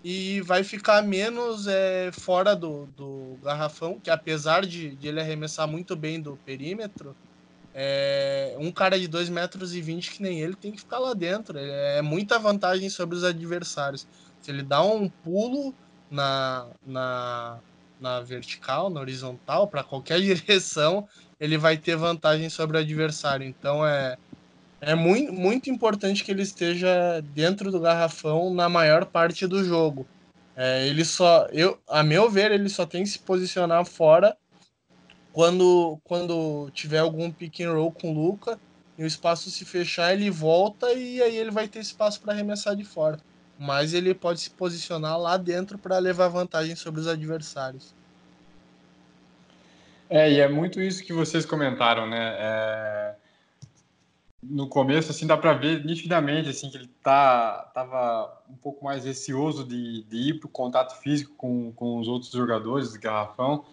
[0.03, 5.67] e vai ficar menos é, fora do, do garrafão, que apesar de, de ele arremessar
[5.69, 7.15] muito bem do perímetro,
[7.77, 11.13] é, um cara de 2 metros e 20 que nem ele tem que ficar lá
[11.13, 11.59] dentro.
[11.59, 14.07] É muita vantagem sobre os adversários.
[14.41, 15.75] Se ele dá um pulo
[16.09, 17.59] na, na,
[17.99, 21.05] na vertical, na horizontal, para qualquer direção,
[21.38, 23.45] ele vai ter vantagem sobre o adversário.
[23.45, 24.15] Então é,
[24.79, 30.07] é muito, muito importante que ele esteja dentro do garrafão na maior parte do jogo.
[30.55, 34.38] É, ele só, eu, a meu ver, ele só tem que se posicionar fora
[35.36, 38.58] quando, quando tiver algum pick and roll com o Luca
[38.98, 42.74] e o espaço se fechar, ele volta e aí ele vai ter espaço para arremessar
[42.74, 43.19] de fora.
[43.60, 47.93] Mas ele pode se posicionar lá dentro para levar vantagem sobre os adversários.
[50.10, 52.36] É, e é muito isso que vocês comentaram, né?
[52.39, 53.15] É...
[54.41, 59.04] No começo, assim, dá para ver nitidamente, assim, que ele tá, tava um pouco mais
[59.04, 63.65] receoso de, de ir para o contato físico com, com os outros jogadores do garrafão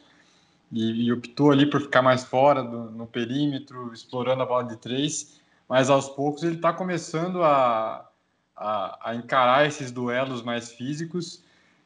[0.72, 4.76] e, e, optou ali por ficar mais fora do, no perímetro, explorando a bola de
[4.78, 8.08] três, mas aos poucos ele está começando a,
[8.56, 11.44] a, a, encarar esses duelos mais físicos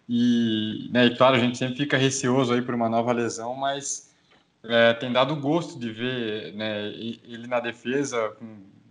[0.08, 4.14] e, né, e, claro, a gente sempre fica receoso aí por uma nova lesão, mas
[4.62, 8.36] é, tem dado gosto de ver né, ele na defesa,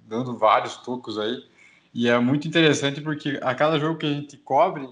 [0.08, 1.42] dando vários tocos aí,
[1.94, 4.90] e é muito interessante porque a cada jogo que a gente cobre,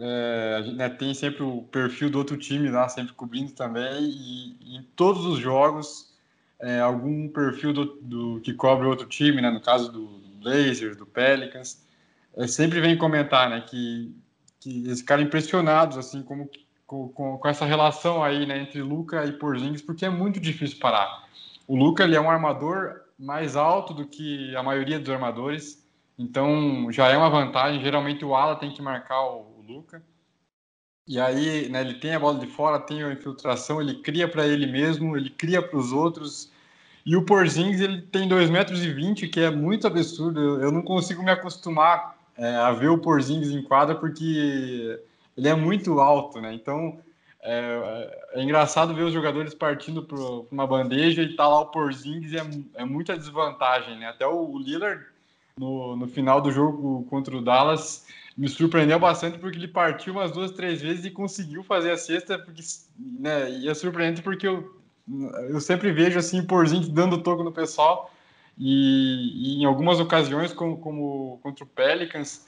[0.00, 4.82] é, né, tem sempre o perfil do outro time lá, sempre cobrindo também, e em
[4.96, 6.14] todos os jogos,
[6.58, 10.06] é, algum perfil do, do, que cobre outro time, né, no caso do
[10.42, 11.84] Blazers, do Pelicans,
[12.36, 14.14] é, sempre vem comentar né, que,
[14.58, 16.48] que eles ficaram impressionados assim, como,
[16.86, 20.78] com, com, com, essa relação aí né, entre Luca e Porzingis, porque é muito difícil
[20.78, 21.28] parar.
[21.66, 25.86] O Luca ele é um armador mais alto do que a maioria dos armadores,
[26.18, 27.82] então já é uma vantagem.
[27.82, 30.02] Geralmente o ala tem que marcar o, Luca.
[31.06, 34.46] E aí, né, ele tem a bola de fora, tem a infiltração, ele cria para
[34.46, 36.52] ele mesmo, ele cria para os outros.
[37.04, 40.60] E o Porzingis, ele tem 2,20 metros, e 20, que é muito absurdo.
[40.62, 45.00] Eu não consigo me acostumar é, a ver o Porzingis em quadra, porque
[45.36, 46.52] ele é muito alto, né?
[46.52, 47.00] Então,
[47.42, 50.18] é, é engraçado ver os jogadores partindo para
[50.50, 52.42] uma bandeja e tá lá o Porzingis, é,
[52.74, 54.08] é muita desvantagem, né?
[54.08, 55.04] Até o Lillard,
[55.58, 58.06] no, no final do jogo contra o Dallas,
[58.40, 62.38] me surpreendeu bastante porque ele partiu umas duas, três vezes e conseguiu fazer a sexta,
[62.38, 62.62] porque,
[62.98, 64.80] né, e é surpreendente porque eu,
[65.50, 68.10] eu sempre vejo assim, Porzinho dando toco no pessoal,
[68.56, 72.46] e, e, em algumas ocasiões, como, como contra o Pelicans,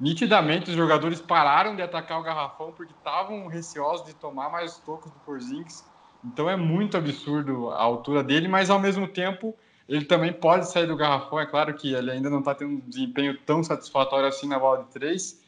[0.00, 5.12] nitidamente os jogadores pararam de atacar o garrafão porque estavam receosos de tomar mais tocos
[5.12, 5.84] do Porzingis,
[6.24, 9.54] então é muito absurdo a altura dele, mas ao mesmo tempo
[9.88, 12.80] ele também pode sair do garrafão, é claro que ele ainda não está tendo um
[12.80, 15.42] desempenho tão satisfatório assim na bola de três,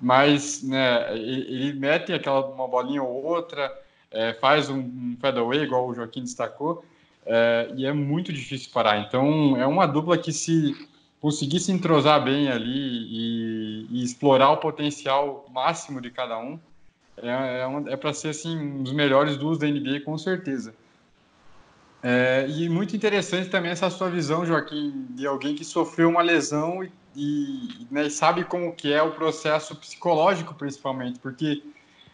[0.00, 3.72] mas né, ele, mete aquela uma bolinha ou outra,
[4.10, 6.84] é, faz um, um fadeaway, igual o Joaquim destacou,
[7.26, 8.98] é, e é muito difícil parar.
[8.98, 10.88] Então é uma dupla que se
[11.20, 16.58] conseguir se entrosar bem ali e, e explorar o potencial máximo de cada um,
[17.16, 20.74] é, é, é para ser assim um dos melhores duos da NBA com certeza.
[22.02, 26.82] É, e muito interessante também essa sua visão, Joaquim, de alguém que sofreu uma lesão
[26.82, 31.62] e, e né, sabe como que é o processo psicológico, principalmente, porque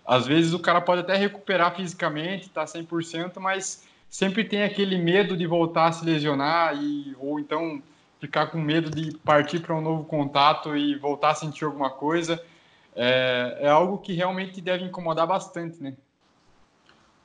[0.05, 5.37] às vezes o cara pode até recuperar fisicamente, tá 100%, mas sempre tem aquele medo
[5.37, 7.83] de voltar a se lesionar e ou então
[8.21, 12.43] ficar com medo de partir para um novo contato e voltar a sentir alguma coisa.
[12.97, 15.95] É, é algo que realmente deve incomodar bastante, né?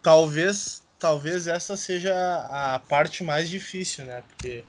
[0.01, 2.15] Talvez, talvez essa seja
[2.49, 4.23] a parte mais difícil, né?
[4.25, 4.63] Porque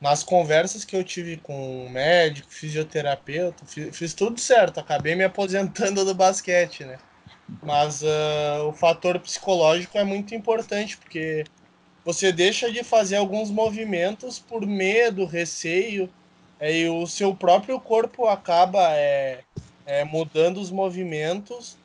[0.00, 6.02] nas conversas que eu tive com médico, fisioterapeuta, fiz, fiz tudo certo, acabei me aposentando
[6.02, 6.96] do basquete, né?
[7.62, 11.44] Mas uh, o fator psicológico é muito importante, porque
[12.02, 16.08] você deixa de fazer alguns movimentos por medo, receio,
[16.58, 19.40] é, e o seu próprio corpo acaba é,
[19.84, 21.76] é, mudando os movimentos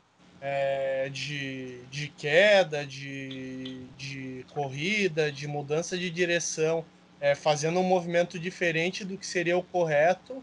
[0.42, 6.84] é, de, de queda, de, de corrida, de mudança de direção,
[7.20, 10.42] é, fazendo um movimento diferente do que seria o correto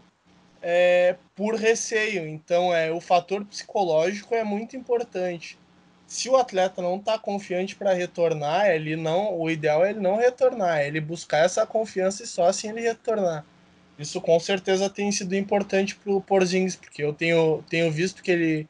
[0.62, 2.26] é, por receio.
[2.26, 5.58] Então, é, o fator psicológico é muito importante.
[6.06, 10.16] Se o atleta não está confiante para retornar, ele não, o ideal é ele não
[10.16, 13.44] retornar, é ele buscar essa confiança e só assim ele retornar.
[13.98, 18.30] Isso com certeza tem sido importante para o Porzingis, porque eu tenho, tenho visto que
[18.30, 18.68] ele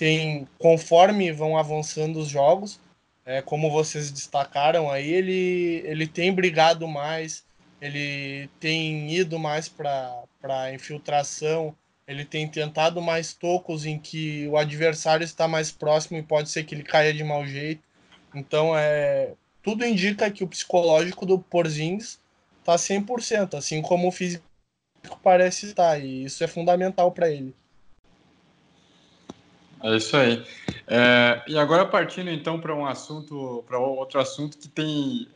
[0.00, 2.80] tem, conforme vão avançando os jogos,
[3.22, 7.44] é, como vocês destacaram aí, ele, ele tem brigado mais,
[7.82, 11.76] ele tem ido mais para infiltração,
[12.08, 16.64] ele tem tentado mais tocos em que o adversário está mais próximo e pode ser
[16.64, 17.82] que ele caia de mau jeito.
[18.34, 22.18] Então, é, tudo indica que o psicológico do Porzingis
[22.58, 24.42] está 100%, assim como o físico
[25.22, 27.54] parece estar, e isso é fundamental para ele.
[29.82, 30.44] É isso aí.
[30.86, 35.26] É, e agora partindo então para um assunto, para outro assunto que tem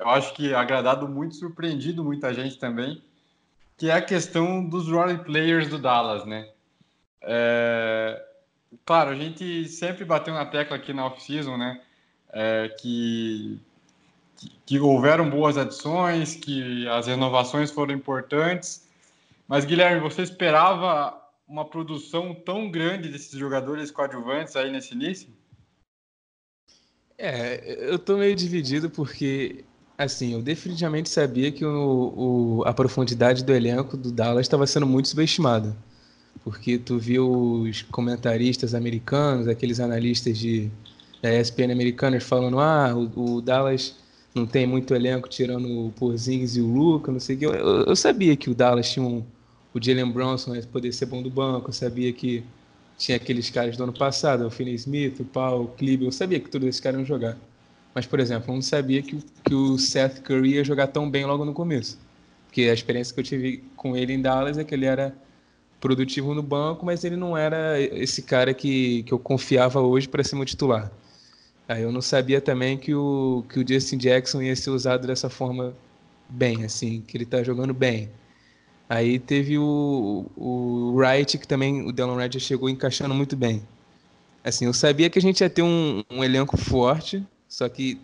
[0.00, 3.02] eu acho que agradado muito, surpreendido muita gente também,
[3.76, 6.48] que é a questão dos role players do Dallas, né?
[7.20, 8.24] É,
[8.86, 11.82] claro, a gente sempre bateu na tecla aqui na off-season, né?
[12.32, 13.60] É, que,
[14.36, 18.88] que, que houveram boas adições, que as renovações foram importantes.
[19.46, 21.14] Mas, Guilherme, você esperava
[21.50, 25.28] uma produção tão grande desses jogadores coadjuvantes aí nesse início?
[27.18, 29.64] É, eu tô meio dividido porque
[30.00, 34.86] Assim, eu definitivamente sabia que o, o, a profundidade do elenco do Dallas estava sendo
[34.86, 35.76] muito subestimada.
[36.42, 40.70] Porque tu viu os comentaristas americanos, aqueles analistas de,
[41.20, 43.94] da ESPN americanos falando: ah, o, o Dallas
[44.34, 47.44] não tem muito elenco tirando o Porzingis e o Luca, não sei o que.
[47.44, 49.22] Eu, eu, sabia que o Dallas tinha um,
[49.74, 52.44] o Jalen Bronson ia poder ser bom do banco, eu sabia que
[52.98, 56.38] tinha aqueles caras do ano passado, o Finney Smith, o Paul, o Kliber, eu sabia
[56.38, 57.36] que todos esses caras iam jogar.
[57.94, 61.24] Mas, por exemplo, eu não sabia que, que o Seth Curry ia jogar tão bem
[61.24, 61.98] logo no começo.
[62.46, 65.14] Porque a experiência que eu tive com ele em Dallas é que ele era
[65.80, 70.22] produtivo no banco, mas ele não era esse cara que, que eu confiava hoje para
[70.22, 70.92] ser meu titular.
[71.66, 75.30] Aí eu não sabia também que o, que o Justin Jackson ia ser usado dessa
[75.30, 75.74] forma
[76.28, 78.10] bem, assim, que ele tá jogando bem.
[78.90, 83.62] Aí teve o, o Wright, que também o Delon Wright chegou encaixando muito bem.
[84.42, 88.00] Assim, eu sabia que a gente ia ter um, um elenco forte, só que,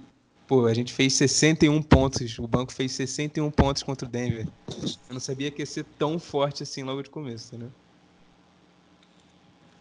[0.46, 2.38] pô, a gente fez 61 pontos.
[2.38, 4.46] O banco fez 61 pontos contra o Denver.
[5.08, 7.66] Eu não sabia que ia ser tão forte assim logo de começo, né?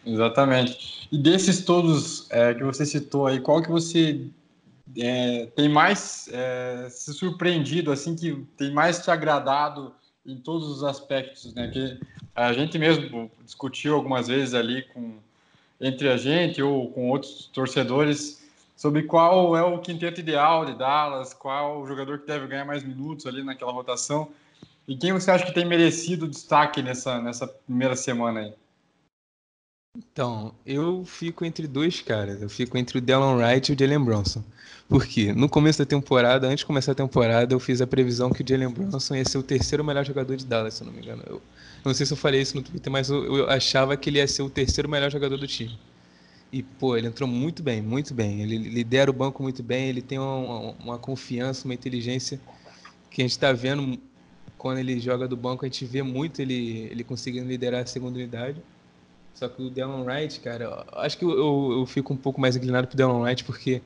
[0.03, 1.07] Exatamente.
[1.11, 4.25] E desses todos é, que você citou aí, qual que você
[4.97, 9.93] é, tem mais é, se surpreendido, assim, que tem mais te agradado
[10.25, 11.69] em todos os aspectos, né?
[11.69, 11.99] Que
[12.35, 15.17] a gente mesmo discutiu algumas vezes ali com
[15.79, 21.33] entre a gente ou com outros torcedores sobre qual é o quinteto ideal de Dallas,
[21.33, 24.29] qual o jogador que deve ganhar mais minutos ali naquela rotação.
[24.87, 28.53] E quem você acha que tem merecido destaque nessa, nessa primeira semana aí?
[29.95, 32.41] Então, eu fico entre dois caras.
[32.41, 34.43] Eu fico entre o Delon Wright e o Jalen Bronson.
[34.87, 35.33] Por quê?
[35.33, 38.45] No começo da temporada, antes de começar a temporada, eu fiz a previsão que o
[38.47, 41.23] Jalen Bronson ia ser o terceiro melhor jogador de Dallas, se eu não me engano.
[41.27, 41.41] Eu
[41.83, 44.27] não sei se eu falei isso no Twitter, mas eu, eu achava que ele ia
[44.27, 45.77] ser o terceiro melhor jogador do time.
[46.51, 48.41] E, pô, ele entrou muito bem, muito bem.
[48.41, 52.39] Ele lidera o banco muito bem, ele tem uma, uma confiança, uma inteligência
[53.09, 53.99] que a gente está vendo
[54.57, 58.17] quando ele joga do banco, a gente vê muito ele, ele conseguindo liderar a segunda
[58.17, 58.61] unidade.
[59.35, 62.55] Só que o Delon Wright, cara, acho que eu, eu, eu fico um pouco mais
[62.55, 63.81] inclinado pro Delon Wright porque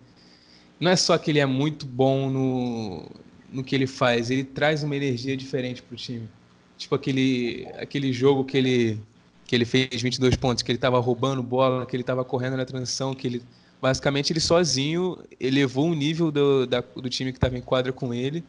[0.80, 3.12] não é só que ele é muito bom no,
[3.52, 6.30] no que ele faz, ele traz uma energia diferente pro time.
[6.78, 9.02] Tipo aquele, aquele jogo que ele
[9.46, 12.66] que ele fez 22 pontos, que ele estava roubando bola, que ele estava correndo na
[12.66, 13.42] transição, que ele
[13.82, 18.14] basicamente ele sozinho elevou o nível do, da, do time que estava em quadra com
[18.14, 18.44] ele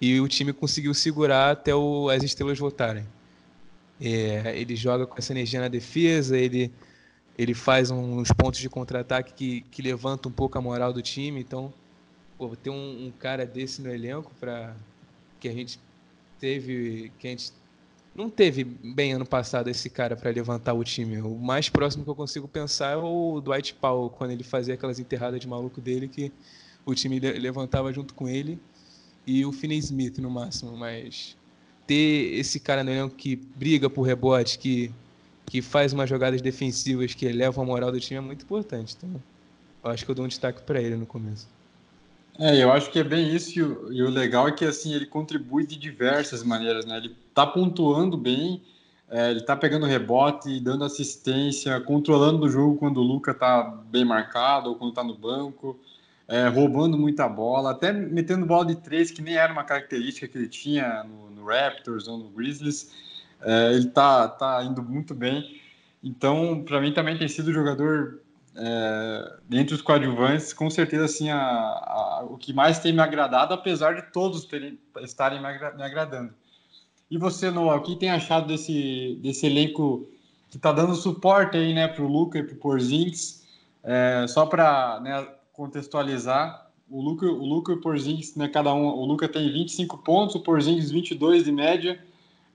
[0.00, 3.04] e o time conseguiu segurar até o, as estrelas voltarem.
[4.00, 6.72] É, ele joga com essa energia na defesa, ele
[7.38, 11.40] ele faz uns pontos de contra-ataque que, que levanta um pouco a moral do time.
[11.40, 11.72] Então,
[12.36, 14.76] pô, ter um, um cara desse no elenco para
[15.38, 15.80] que a gente
[16.38, 17.52] teve, que a gente
[18.14, 21.18] não teve bem ano passado esse cara para levantar o time.
[21.22, 24.98] O mais próximo que eu consigo pensar é o Dwight Powell, quando ele fazia aquelas
[24.98, 26.30] enterradas de maluco dele que
[26.84, 28.58] o time levantava junto com ele
[29.26, 31.36] e o Finney Smith no máximo, mas
[31.90, 34.92] ter esse cara no elenco que briga por rebote, que,
[35.44, 38.94] que faz umas jogadas defensivas que elevam a moral do time é muito importante.
[38.96, 39.20] Então,
[39.82, 41.48] eu acho que eu dou um destaque para ele no começo.
[42.38, 44.94] É, eu acho que é bem isso, e o, e o, legal é que assim
[44.94, 46.96] ele contribui de diversas maneiras, né?
[46.96, 48.62] Ele tá pontuando bem,
[49.10, 54.04] é, ele tá pegando rebote, dando assistência, controlando o jogo quando o Luca tá bem
[54.04, 55.76] marcado ou quando tá no banco,
[56.28, 60.38] é, roubando muita bola, até metendo bola de três, que nem era uma característica que
[60.38, 62.92] ele tinha no, no Raptors ou no Grizzlies.
[63.40, 65.60] É, ele tá, tá indo muito bem.
[66.02, 68.20] Então, para mim também tem sido jogador
[68.56, 73.54] é, dentre os coadjuvantes, com certeza assim, a, a, o que mais tem me agradado,
[73.54, 76.34] apesar de todos terem, estarem me, agra, me agradando.
[77.10, 80.08] E você, Noah, o que tem achado desse, desse elenco
[80.48, 83.46] que está dando suporte aí, né, para o Luca e para o Porzingis?
[83.82, 88.86] É, só para né, contextualizar, o Luca, o Luca e o Porzingis, né, cada um,
[88.86, 92.02] o Luca tem 25 pontos, o Porzingis 22 de média,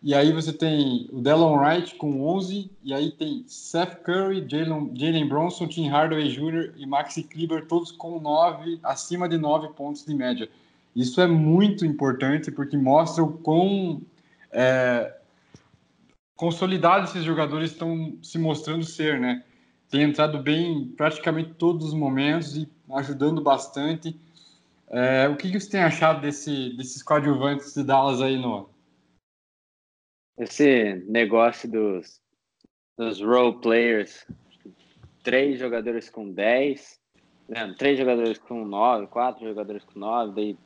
[0.04, 5.28] e aí você tem o Delon Wright com 11, e aí tem Seth Curry, Jalen
[5.28, 6.74] Bronson, Tim Hardaway Jr.
[6.78, 10.48] e Maxi Kleber, todos com 9, acima de 9 pontos de média.
[10.96, 14.02] Isso é muito importante porque mostra o quão
[14.52, 15.14] é,
[16.36, 19.44] consolidados esses jogadores estão se mostrando ser, né?
[19.90, 24.16] Tem entrado bem em praticamente todos os momentos e ajudando bastante.
[24.90, 28.70] É, o que, que você tem achado desse, desses coadjuvantes de Dallas aí, Noah?
[30.38, 32.22] esse negócio dos,
[32.98, 34.26] dos role players,
[35.24, 37.00] três jogadores com 10,
[37.48, 40.58] né, três jogadores com 9, quatro jogadores com 9, daí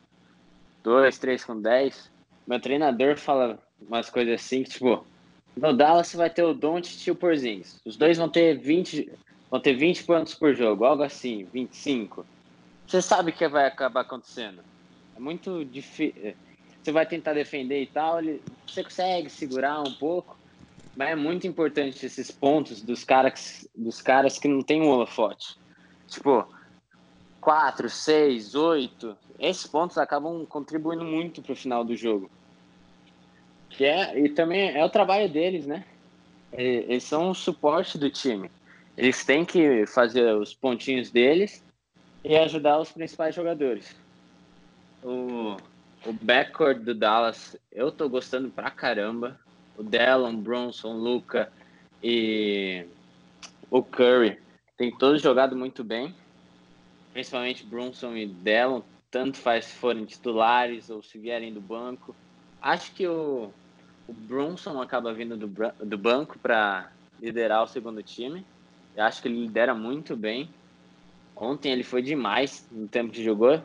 [0.84, 2.12] dois, três com 10.
[2.48, 5.06] Meu treinador fala umas coisas assim, tipo,
[5.56, 7.80] no Dallas vai ter o Doncic e o Porzingis.
[7.86, 9.12] Os dois vão ter 20,
[9.52, 12.26] vão ter 20 pontos por jogo, algo assim, 25.
[12.90, 14.64] Você sabe que vai acabar acontecendo.
[15.16, 16.34] É muito difícil
[16.82, 20.36] você vai tentar defender e tal, ele, você consegue segurar um pouco,
[20.96, 25.56] mas é muito importante esses pontos dos caras, dos caras que não tem um holofote.
[26.08, 26.48] Tipo,
[27.42, 32.32] 4, 6, 8, esses pontos acabam contribuindo muito para o final do jogo.
[33.70, 35.86] Que é, e também é o trabalho deles, né?
[36.52, 38.50] Eles são o suporte do time.
[38.98, 41.64] Eles têm que fazer os pontinhos deles
[42.24, 43.96] e ajudar os principais jogadores.
[45.02, 45.56] O,
[46.06, 49.40] o backcourt do Dallas, eu tô gostando pra caramba.
[49.78, 51.52] O Dallon, Bronson, Luca
[52.04, 52.86] e
[53.72, 54.40] o Curry
[54.78, 56.14] tem todos jogado muito bem.
[57.14, 62.16] Principalmente Bronson e Dallon, tanto faz se forem titulares ou se vierem do banco.
[62.62, 63.54] Acho que o,
[64.08, 65.48] o Bronson acaba vindo do,
[65.80, 68.46] do banco para liderar o segundo time.
[68.96, 70.54] Eu acho que ele lidera muito bem.
[71.40, 73.62] Ontem ele foi demais no tempo que jogou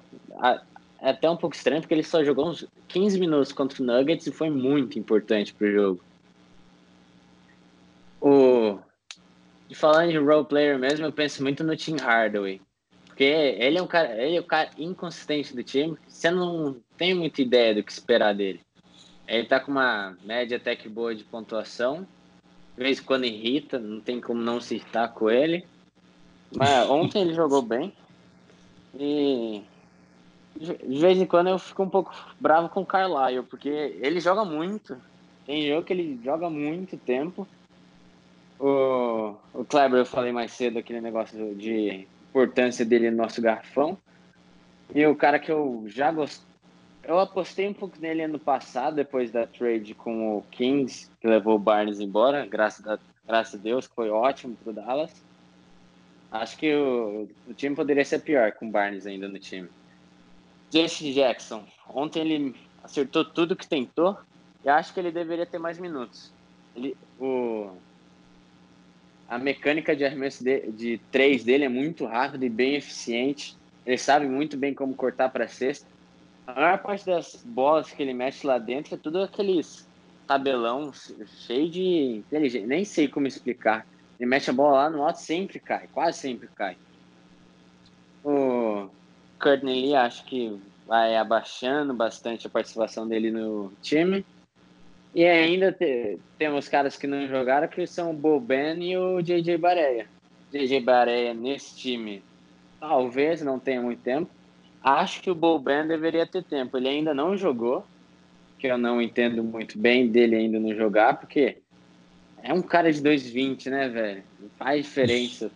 [1.04, 4.26] é até um pouco estranho, porque ele só jogou uns 15 minutos contra o Nuggets
[4.26, 6.00] e foi muito importante pro jogo.
[8.20, 8.78] O...
[9.74, 12.60] Falando de role player mesmo, eu penso muito no Tim Hardaway.
[13.06, 15.98] Porque ele é um cara, ele é o cara inconsistente do time.
[16.08, 18.60] Você não tem muita ideia do que esperar dele.
[19.26, 22.06] Ele tá com uma média até que boa de pontuação.
[22.76, 25.66] De vez em quando irrita, não tem como não se irritar com ele.
[26.56, 27.92] Mas ontem ele jogou bem.
[28.94, 29.62] E
[30.56, 34.44] de vez em quando eu fico um pouco bravo com o Carlisle, porque ele joga
[34.44, 34.96] muito.
[35.44, 37.46] Tem jogo que ele joga muito tempo.
[38.58, 43.98] O, o Kleber, eu falei mais cedo aquele negócio de importância dele no nosso garfão.
[44.94, 46.54] E o cara que eu já gostei.
[47.02, 51.56] Eu apostei um pouco nele ano passado, depois da trade com o Kings, que levou
[51.56, 55.12] o Barnes embora, graças a, graças a Deus, que foi ótimo pro Dallas.
[56.34, 59.68] Acho que o, o time poderia ser pior com o Barnes ainda no time.
[60.68, 61.64] Jesse Jackson.
[61.88, 64.18] Ontem ele acertou tudo que tentou
[64.64, 66.32] e acho que ele deveria ter mais minutos.
[66.74, 67.70] Ele, o,
[69.28, 73.54] a mecânica de arremesso de, de três dele é muito rápida e bem eficiente.
[73.86, 75.86] Ele sabe muito bem como cortar para cesta.
[76.48, 79.88] A maior parte das bolas que ele mexe lá dentro é tudo aqueles
[80.26, 80.92] tabelão
[81.46, 82.66] cheio de inteligência.
[82.66, 83.86] Nem sei como explicar.
[84.18, 86.76] Ele mexe a bola lá no alto sempre cai, quase sempre cai.
[88.24, 88.88] O
[89.40, 94.24] Courtney Lee acho que vai abaixando bastante a participação dele no time.
[95.14, 99.56] E ainda te, temos caras que não jogaram, que são o Boban e o JJ
[99.58, 100.08] Bareia.
[100.50, 102.22] DJ Bareia nesse time,
[102.80, 104.30] talvez não tenha muito tempo.
[104.82, 106.76] Acho que o Boban deveria ter tempo.
[106.76, 107.84] Ele ainda não jogou,
[108.58, 111.58] que eu não entendo muito bem dele ainda não jogar, porque
[112.44, 114.22] é um cara de 2,20, né, velho?
[114.58, 115.50] Faz diferença.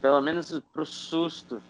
[0.00, 1.62] Pelo menos pro susto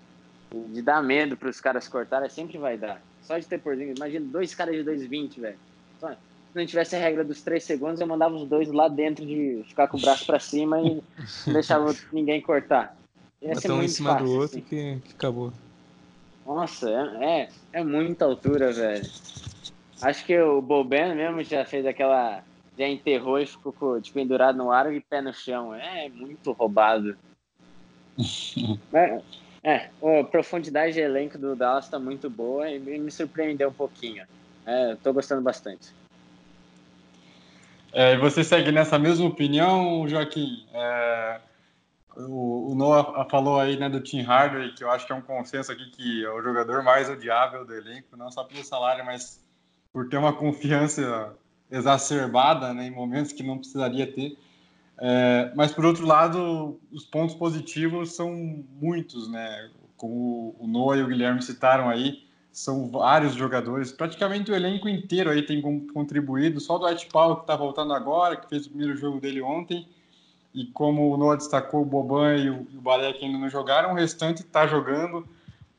[0.68, 3.02] de dar medo para os caras cortarem, sempre vai dar.
[3.22, 5.58] Só de ter por imagina dois caras de 2,20, velho.
[6.00, 9.64] Se não tivesse a regra dos três segundos, eu mandava os dois lá dentro de
[9.66, 11.02] ficar com o braço para cima e
[11.46, 12.96] não deixava ninguém cortar.
[13.40, 14.60] Ia ser muito um em cima fácil, do outro assim.
[14.60, 15.52] que, que acabou.
[16.46, 17.48] Nossa, é, é,
[17.80, 19.10] é muita altura, velho.
[20.00, 22.44] Acho que o Boban mesmo já fez aquela.
[22.78, 25.74] Já enterrou e ficou tipo, pendurado no ar e pé no chão.
[25.74, 27.16] É muito roubado.
[28.92, 29.22] é,
[29.62, 34.26] é, a profundidade de elenco do Dallas tá muito boa e me surpreendeu um pouquinho.
[34.66, 35.92] É, tô gostando bastante.
[37.92, 40.66] É, você segue nessa mesma opinião, Joaquim?
[40.72, 41.40] É,
[42.16, 45.20] o, o, Noah falou aí né, do Tim Hardaway, que eu acho que é um
[45.20, 49.44] consenso aqui que é o jogador mais odiável do elenco, não só pelo salário, mas
[49.92, 51.36] por ter uma confiança
[51.72, 54.38] exacerbada né, em momentos que não precisaria ter.
[54.98, 59.70] É, mas, por outro lado, os pontos positivos são muitos, né?
[59.96, 65.30] Como o Noah e o Guilherme citaram aí, são vários jogadores, praticamente o elenco inteiro
[65.30, 65.62] aí tem
[65.92, 69.40] contribuído, só o Dwight Powell que está voltando agora, que fez o primeiro jogo dele
[69.40, 69.88] ontem,
[70.54, 73.94] e como o Noah destacou, o Boban e o, o Balek ainda não jogaram, o
[73.94, 75.26] restante está jogando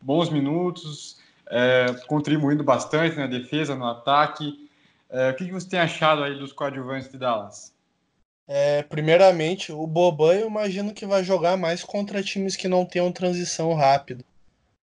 [0.02, 1.18] bons minutos,
[1.48, 4.63] é, contribuindo bastante na defesa, no ataque.
[5.14, 7.74] É, o que, que você tem achado aí dos coadjuvantes de Dallas?
[8.48, 13.12] É, primeiramente, o Boban eu imagino que vai jogar mais contra times que não tenham
[13.12, 14.26] transição rápida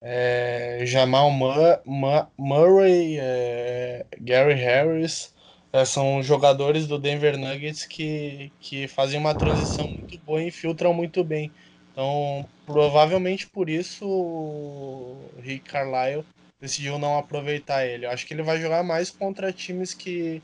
[0.02, 5.34] é, Jamal Murray, é, Gary Harris,
[5.72, 10.94] é, são jogadores do Denver Nuggets que, que fazem uma transição muito boa e infiltram
[10.94, 11.52] muito bem.
[11.92, 16.24] Então, provavelmente por isso o Rick Carlisle
[16.60, 18.06] decidiu não aproveitar ele.
[18.06, 20.42] Eu acho que ele vai jogar mais contra times que,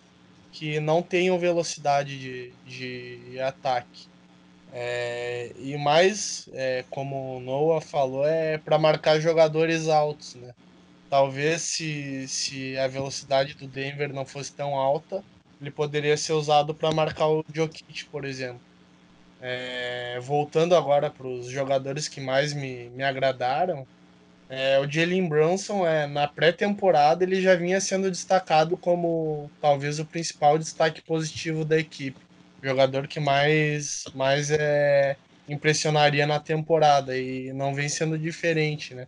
[0.53, 4.09] que não tenham velocidade de, de ataque.
[4.73, 10.55] É, e mais, é, como o Noah falou, é para marcar jogadores altos, né?
[11.09, 15.23] Talvez se, se a velocidade do Denver não fosse tão alta,
[15.61, 18.61] ele poderia ser usado para marcar o Jokic, por exemplo.
[19.41, 23.87] É, voltando agora para os jogadores que mais me, me agradaram,
[24.49, 30.05] é, o Jalen Brunson, é, na pré-temporada, ele já vinha sendo destacado como talvez o
[30.05, 32.27] principal destaque positivo da equipe
[32.63, 35.17] jogador que mais, mais é,
[35.49, 39.07] impressionaria na temporada e não vem sendo diferente, né?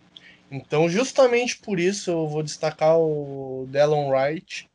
[0.51, 4.68] Então, justamente por isso, eu vou destacar o Delon Wright,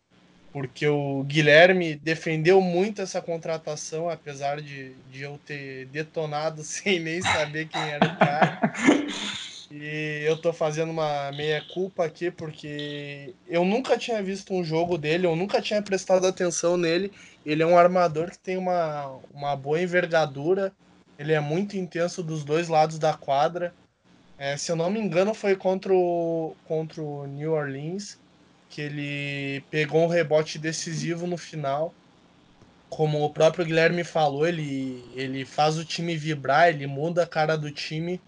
[0.52, 7.22] porque o Guilherme defendeu muito essa contratação, apesar de, de eu ter detonado sem nem
[7.22, 8.62] saber quem era o cara.
[9.76, 15.26] E eu tô fazendo uma meia-culpa aqui, porque eu nunca tinha visto um jogo dele,
[15.26, 17.12] eu nunca tinha prestado atenção nele.
[17.44, 20.72] Ele é um armador que tem uma, uma boa envergadura,
[21.18, 23.74] ele é muito intenso dos dois lados da quadra.
[24.38, 28.20] É, se eu não me engano, foi contra o, contra o New Orleans,
[28.70, 31.92] que ele pegou um rebote decisivo no final.
[32.92, 37.58] Como o próprio Guilherme falou, ele, ele faz o time vibrar, ele muda a cara
[37.58, 38.22] do time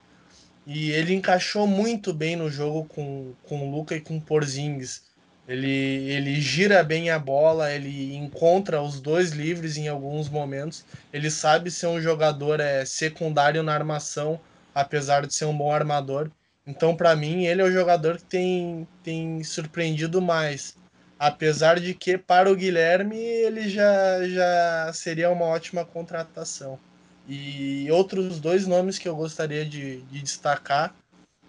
[0.65, 5.03] e ele encaixou muito bem no jogo com, com o Luca e com o Porzingis.
[5.47, 10.83] Ele, ele gira bem a bola, ele encontra os dois livres em alguns momentos.
[11.13, 14.39] Ele sabe ser um jogador é, secundário na armação,
[14.73, 16.31] apesar de ser um bom armador.
[16.65, 20.75] Então, para mim, ele é o jogador que tem, tem surpreendido mais.
[21.19, 26.79] Apesar de que, para o Guilherme, ele já, já seria uma ótima contratação.
[27.27, 30.95] E outros dois nomes que eu gostaria de, de destacar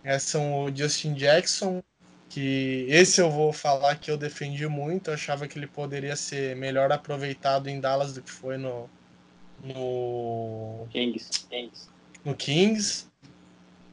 [0.02, 1.82] é, são o Justin Jackson,
[2.28, 6.56] que esse eu vou falar que eu defendi muito, eu achava que ele poderia ser
[6.56, 8.88] melhor aproveitado em Dallas do que foi no
[9.62, 11.46] no Kings.
[11.50, 11.88] Kings.
[12.24, 13.06] No Kings.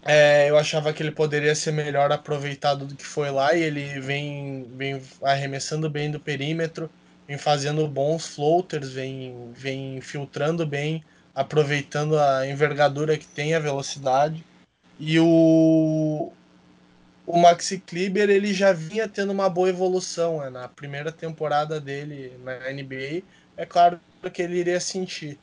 [0.06, 4.00] É, eu achava que ele poderia ser melhor aproveitado do que foi lá e ele
[4.02, 6.90] vem, vem arremessando bem do perímetro,
[7.26, 11.04] vem fazendo bons floaters, vem, vem filtrando bem
[11.34, 14.44] aproveitando a envergadura que tem, a velocidade.
[15.00, 16.32] E o,
[17.26, 20.50] o Maxi Kleber ele já vinha tendo uma boa evolução né?
[20.50, 23.24] na primeira temporada dele na NBA.
[23.58, 24.00] É claro
[24.32, 25.38] que ele iria sentir.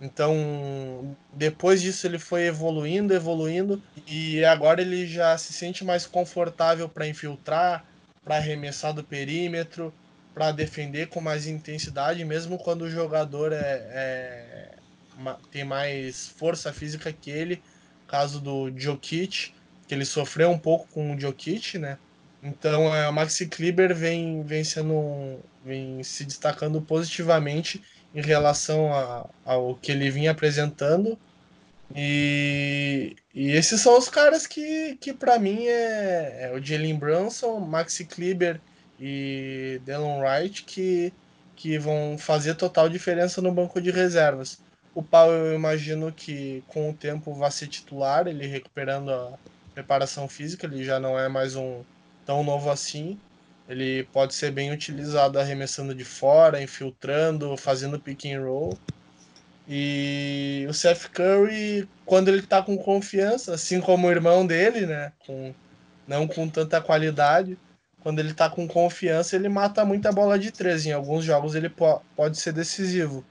[0.00, 6.88] Então, depois disso ele foi evoluindo, evoluindo e agora ele já se sente mais confortável
[6.88, 7.84] para infiltrar,
[8.24, 9.92] para arremessar do perímetro,
[10.32, 14.79] para defender com mais intensidade, mesmo quando o jogador é, é
[15.50, 17.62] tem mais força física que ele,
[18.06, 19.52] caso do Jokic,
[19.86, 21.98] que ele sofreu um pouco com o Jokic, né?
[22.42, 27.82] Então é, o Maxi Kleber vem, vem, sendo, vem se destacando positivamente
[28.14, 31.18] em relação a, ao que ele vinha apresentando.
[31.94, 37.58] E, e esses são os caras que, que para mim é, é o Jalen Brunson,
[37.60, 38.60] Maxi Kleber
[38.98, 41.12] e Delon Wright que,
[41.56, 44.60] que vão fazer total diferença no banco de reservas.
[45.00, 49.32] O Pau eu imagino que com o tempo vai ser titular, ele recuperando a
[49.72, 51.82] preparação física, ele já não é mais um
[52.26, 53.18] tão novo assim.
[53.66, 58.78] Ele pode ser bem utilizado arremessando de fora, infiltrando, fazendo pick and roll.
[59.66, 65.12] E o Seth Curry, quando ele tá com confiança, assim como o irmão dele, né?
[65.24, 65.54] Com,
[66.06, 67.56] não com tanta qualidade,
[68.00, 70.84] quando ele tá com confiança, ele mata muita bola de três.
[70.84, 73.24] Em alguns jogos ele po pode ser decisivo.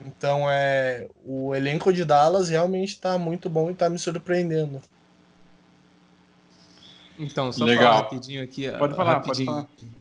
[0.00, 4.80] Então é o elenco de Dallas realmente está muito bom e está me surpreendendo.
[7.18, 7.84] Então, só Legal.
[7.84, 8.70] falar rapidinho aqui.
[8.72, 9.94] Pode falar, rapidinho pode falar.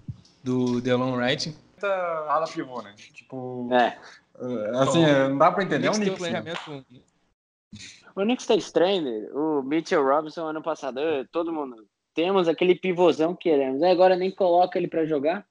[0.43, 1.55] Do Delon Wright.
[2.27, 2.93] Ala pivô, né?
[3.13, 3.69] Tipo.
[3.71, 3.77] É.
[3.77, 5.87] é assim, Bom, não dá pra entender.
[5.87, 6.21] É um Knicks.
[6.21, 6.43] Né?
[8.15, 10.99] O Knicks tá estranho, o Mitchell Robinson ano passado,
[11.31, 11.87] todo mundo.
[12.13, 13.81] Temos aquele pivôzão que queremos.
[13.81, 15.45] Agora nem coloca ele pra jogar.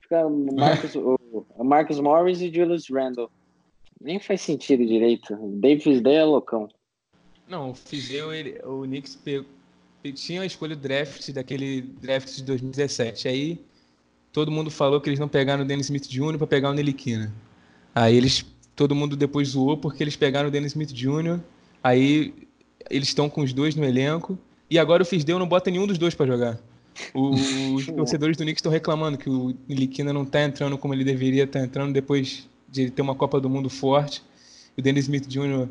[0.00, 1.18] Fica Marcus, o,
[1.58, 3.30] Marcus Morris e Julius Randle.
[4.00, 5.34] Nem faz sentido direito.
[5.60, 6.68] Davis Day é loucão.
[7.48, 9.46] Não, o Fizeu, ele, o Knicks pegou,
[10.12, 13.28] tinha a escolha draft daquele draft de 2017.
[13.28, 13.60] Aí
[14.32, 16.38] todo mundo falou que eles não pegaram o Dennis Smith Jr.
[16.38, 17.32] para pegar o Neliquina.
[17.94, 18.44] Aí eles,
[18.74, 21.40] todo mundo depois zoou porque eles pegaram o Dennis Smith Jr.
[21.82, 22.34] Aí
[22.90, 24.38] eles estão com os dois no elenco.
[24.68, 26.60] E agora o Fisdale não bota nenhum dos dois para jogar.
[27.14, 31.44] Os torcedores do Knicks estão reclamando que o Neliquina não está entrando como ele deveria
[31.44, 32.48] estar tá entrando depois
[32.84, 34.22] de ter uma Copa do Mundo forte.
[34.76, 35.68] O Dennis Smith Jr.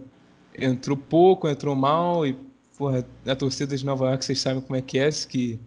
[0.58, 2.36] entrou pouco, entrou mal e
[2.78, 5.60] porra, a torcida de Nova York, vocês sabem como é que é, que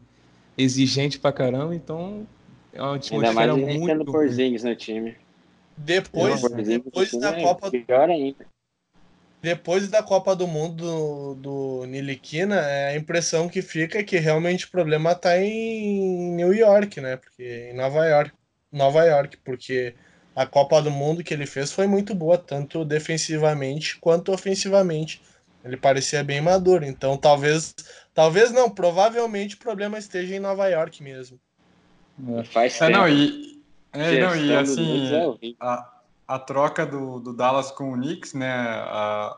[0.56, 2.26] exigente pra caramba, então
[2.72, 4.04] é uma atmosfera Ainda mais muito...
[4.04, 5.16] Porzingis no time.
[5.76, 7.70] Depois, depois da é Copa...
[7.70, 8.46] Pior ainda.
[9.40, 14.18] Depois da Copa do Mundo do, do Niliquina, é a impressão que fica é que
[14.18, 17.16] realmente o problema tá em New York, né?
[17.16, 18.32] Porque em Nova York,
[18.72, 19.94] Nova York, porque
[20.38, 25.20] a Copa do Mundo que ele fez foi muito boa, tanto defensivamente quanto ofensivamente.
[25.64, 27.74] Ele parecia bem maduro, então talvez,
[28.14, 31.40] talvez não, provavelmente o problema esteja em Nova York mesmo.
[32.36, 33.60] É, faz é, não, e,
[33.92, 35.92] é, não, e assim, é a,
[36.28, 39.36] a troca do, do Dallas com o Knicks, né, a,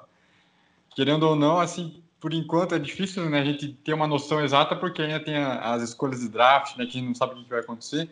[0.95, 4.77] querendo ou não, assim, por enquanto é difícil né, a gente ter uma noção exata,
[4.77, 7.43] porque ainda tem a, as escolhas de draft, né, que a gente não sabe o
[7.43, 8.07] que vai acontecer,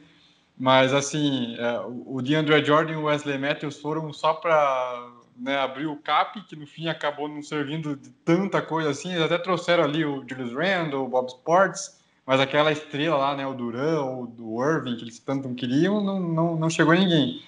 [0.59, 5.93] mas assim, é, o DeAndre Jordan e o Wesley Matthews foram só para né, abriu
[5.93, 9.11] o cap, que no fim acabou não servindo de tanta coisa assim.
[9.11, 13.47] Eles até trouxeram ali o Julius Randle, o Bob Sports, mas aquela estrela lá, né,
[13.47, 17.41] o Duran ou do Irving, que eles tanto queriam, não, não, não chegou ninguém.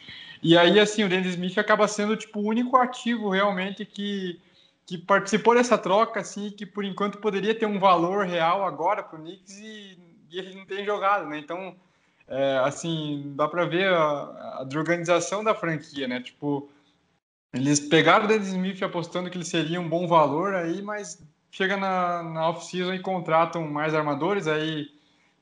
[0.42, 4.40] E aí, assim, o Dennis Smith acaba sendo, tipo, o único ativo realmente que,
[4.86, 9.18] que participou dessa troca, assim, que por enquanto poderia ter um valor real agora para
[9.18, 9.98] o Knicks e,
[10.30, 11.38] e ele não tem jogado, né?
[11.38, 11.74] Então,
[12.30, 16.20] é, assim, dá para ver a, a organização da franquia, né?
[16.20, 16.70] Tipo,
[17.52, 21.20] eles pegaram o Dennis Smith apostando que ele seria um bom valor aí, mas
[21.50, 24.88] chega na, na off-season e contratam mais armadores, aí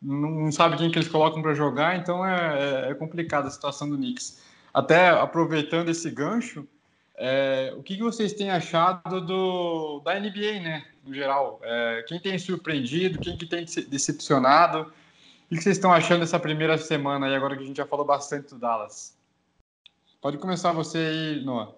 [0.00, 3.90] não, sabe quem que eles colocam para jogar, então é, é, é complicada a situação
[3.90, 4.42] do Knicks.
[4.72, 6.66] Até aproveitando esse gancho,
[7.16, 11.60] é, o que, que, vocês têm achado do, da NBA, né, no geral?
[11.62, 14.90] É, quem tem surpreendido, quem que tem decepcionado?
[15.50, 18.04] O que, vocês estão achando dessa primeira semana aí, agora que a gente já falou
[18.04, 19.18] bastante do Dallas?
[20.20, 21.74] Pode começar você aí, Noah.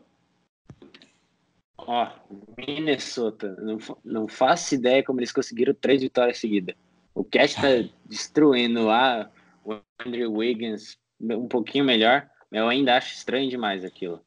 [1.79, 2.11] Ó,
[2.59, 3.55] Minnesota.
[3.61, 6.75] Não, não faço ideia como eles conseguiram três vitórias seguidas.
[7.15, 7.69] O Cat tá
[8.05, 9.31] destruindo lá
[9.65, 14.21] o Andrew Wiggins um pouquinho melhor, eu ainda acho estranho demais aquilo.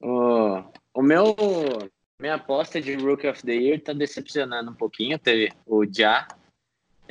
[0.00, 1.34] O, o meu
[2.20, 5.18] minha aposta de Rookie of the Year tá decepcionando um pouquinho.
[5.18, 6.28] Teve o Ja,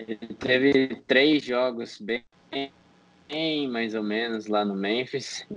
[0.08, 2.24] ele teve três jogos bem,
[3.28, 5.48] bem mais ou menos lá no Memphis.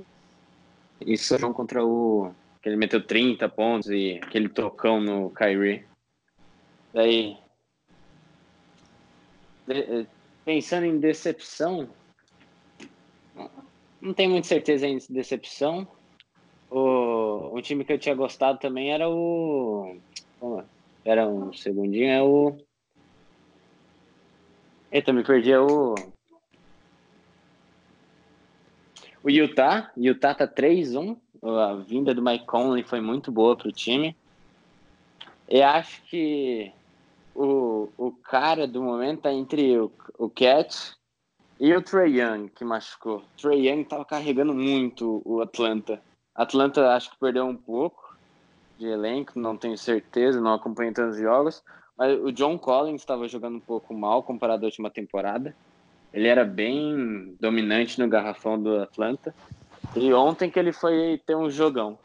[1.00, 2.32] Isso contra o
[2.62, 5.84] que ele meteu 30 pontos e aquele tocão no Kyrie.
[6.92, 7.36] Daí,
[9.66, 10.06] de,
[10.44, 11.88] pensando em decepção,
[14.00, 15.86] não tenho muita certeza em decepção.
[16.70, 19.96] O, o time que eu tinha gostado também era o.
[21.04, 22.56] Era um segundinho, é o.
[24.94, 25.96] Eita, me perdi, é o.
[29.24, 29.90] O Utah.
[29.96, 34.16] Utah tá 3-1 a vinda do Mike Conley foi muito boa para o time.
[35.48, 36.72] Eu acho que
[37.34, 40.96] o, o cara do momento tá entre o, o Cat
[41.58, 43.24] e o Trey Young, que machucou.
[43.36, 46.00] Trey Young tava carregando muito o Atlanta.
[46.36, 48.16] Atlanta acho que perdeu um pouco
[48.78, 51.64] de elenco, não tenho certeza, não acompanho tantos jogos.
[51.96, 55.54] Mas o John Collins estava jogando um pouco mal comparado à última temporada.
[56.12, 59.34] Ele era bem dominante no garrafão do Atlanta.
[59.94, 61.98] E ontem que ele foi ter um jogão.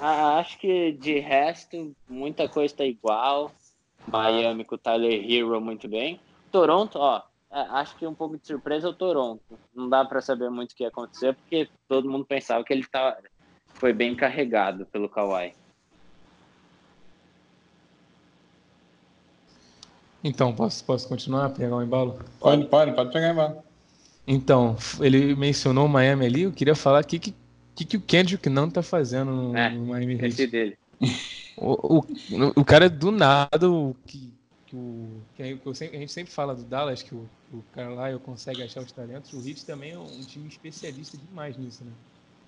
[0.00, 3.52] Ah, acho que de resto, muita coisa está igual.
[4.06, 6.20] Miami com o Tyler Hero muito bem.
[6.50, 9.42] Toronto, ó, é, acho que um pouco de surpresa é o Toronto.
[9.74, 12.84] Não dá para saber muito o que ia acontecer, porque todo mundo pensava que ele
[12.84, 13.16] tava,
[13.74, 15.54] foi bem carregado pelo Kawhi.
[20.24, 22.18] Então, posso, posso continuar, pegar o um embalo?
[22.40, 23.56] Pode, pode, pode pegar o embalo.
[24.26, 28.48] Então, ele mencionou o Miami ali, eu queria falar o que, que, que o Kendrick
[28.48, 30.46] não tá fazendo no, é, no Miami Heat.
[30.46, 30.78] dele.
[31.56, 32.04] O, o,
[32.56, 34.32] o cara do nada, o que,
[34.66, 38.80] que, o, que a gente sempre fala do Dallas, que o, o Carlisle consegue achar
[38.80, 41.92] os talentos, o Heat também é um time especialista demais nisso, né?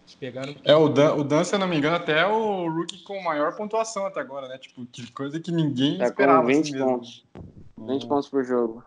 [0.06, 0.56] Eles pegaram...
[0.64, 3.22] É, o Dan, o Dan, se eu não me engano, até é o rookie com
[3.22, 4.56] maior pontuação até agora, né?
[4.56, 6.40] Tipo, que coisa que ninguém tá esperava.
[6.40, 7.24] Com 20 assim pontos.
[7.34, 7.65] Mesmo.
[7.78, 8.82] 20 pontos por jogo.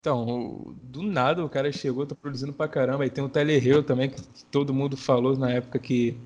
[0.00, 3.04] Então, do nada o cara chegou, tá produzindo pra caramba.
[3.04, 6.16] Aí tem o Tyler Hill também, que, todo mundo falou na época que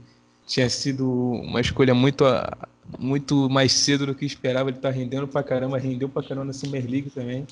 [0.47, 2.25] tinha sido uma escolha muito,
[2.99, 4.70] muito mais cedo do que esperava.
[4.70, 7.47] Ele tá rendendo pra caramba, rendeu pra caramba na Summer League também.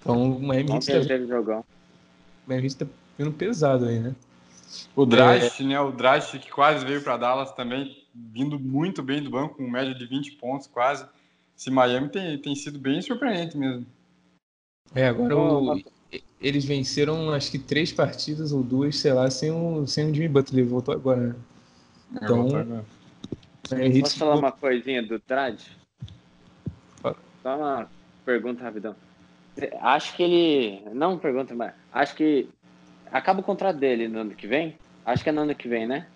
[0.00, 1.64] Então o Miami Heat tá,
[2.46, 2.86] Miami Heat tá
[3.18, 4.14] vindo pesado aí, né?
[4.96, 5.66] O Dragic, é...
[5.66, 5.80] né?
[5.80, 9.94] O Dragic que quase veio para Dallas também, vindo muito bem do banco, com média
[9.94, 11.04] de 20 pontos quase.
[11.56, 13.86] Esse Miami tem, tem sido bem surpreendente mesmo.
[14.94, 15.80] É, agora o,
[16.40, 20.28] eles venceram acho que três partidas ou duas, sei lá, sem o, sem o Jimmy
[20.28, 20.60] Butler.
[20.60, 21.34] Ele voltou agora, né?
[22.16, 22.84] Então.
[23.70, 25.58] É, Posso falar uma coisinha do Trad?
[27.42, 27.88] Só uma
[28.24, 28.94] pergunta rapidão.
[29.80, 30.82] Acho que ele.
[30.92, 32.48] Não pergunta, mas acho que
[33.10, 34.76] acaba o contrato dele no ano que vem.
[35.04, 36.06] Acho que é no ano que vem, né?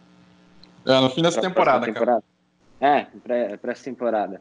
[0.85, 2.23] É, no fim dessa temporada, temporada,
[2.81, 2.99] cara.
[2.99, 4.41] É, pra, pra essa temporada.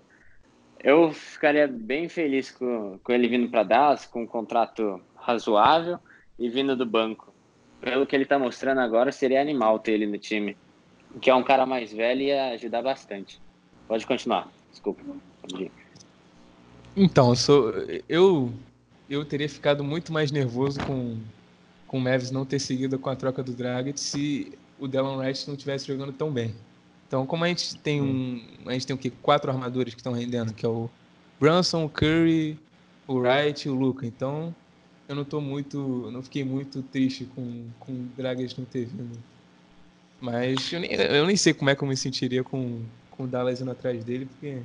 [0.86, 5.98] Eu ficaria bem feliz com, com ele vindo para Dallas, com um contrato razoável
[6.38, 7.34] e vindo do banco.
[7.82, 10.56] Pelo que ele está mostrando agora, seria animal ter ele no time.
[11.20, 13.42] Que é um cara mais velho e ia ajudar bastante.
[13.88, 15.02] Pode continuar, desculpa.
[16.96, 17.74] Então, eu, sou,
[18.08, 18.54] eu,
[19.10, 21.18] eu teria ficado muito mais nervoso com,
[21.88, 25.48] com o Mavis não ter seguido com a troca do Dragic se o Delon Wright
[25.48, 26.54] não estivesse jogando tão bem.
[27.08, 28.42] Então, como a gente tem um.
[28.66, 29.12] A gente tem o quê?
[29.22, 30.90] Quatro armadores que estão rendendo, que é o
[31.40, 32.58] Brunson, o Curry,
[33.08, 34.06] o Wright e o Luca.
[34.06, 34.54] Então,
[35.08, 36.10] eu não tô muito.
[36.12, 39.18] não fiquei muito triste com, com o Dragas não ter vindo.
[40.20, 42.82] Mas eu nem, eu nem sei como é que eu me sentiria com,
[43.12, 44.62] com o Dallas indo atrás dele, porque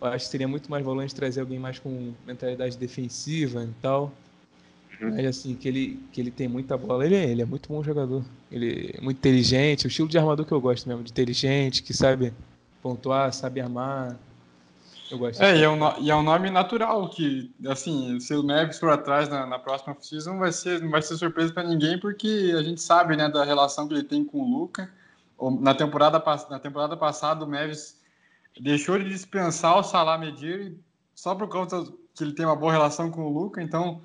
[0.00, 3.80] eu acho que seria muito mais valor de trazer alguém mais com mentalidade defensiva e
[3.80, 4.12] tal.
[5.02, 5.10] Uhum.
[5.16, 7.04] Mas assim, que ele, que ele tem muita bola.
[7.04, 8.22] Ele é, ele é muito bom jogador.
[8.50, 11.92] Ele é muito inteligente, o estilo de armador que eu gosto mesmo, de inteligente, que
[11.92, 12.32] sabe
[12.80, 14.16] pontuar, sabe armar.
[15.10, 15.42] Eu gosto.
[15.42, 18.90] É, e é, um, e é um nome natural que, assim, se o Neves for
[18.90, 22.62] atrás na, na próxima season, vai ser, não vai ser surpresa para ninguém, porque a
[22.62, 24.88] gente sabe, né, da relação que ele tem com o Luca.
[25.60, 28.00] Na temporada, na temporada passada, o Neves
[28.60, 30.76] deixou de dispensar o Salah Medir
[31.14, 31.84] só por conta
[32.14, 34.00] que ele tem uma boa relação com o Luca, então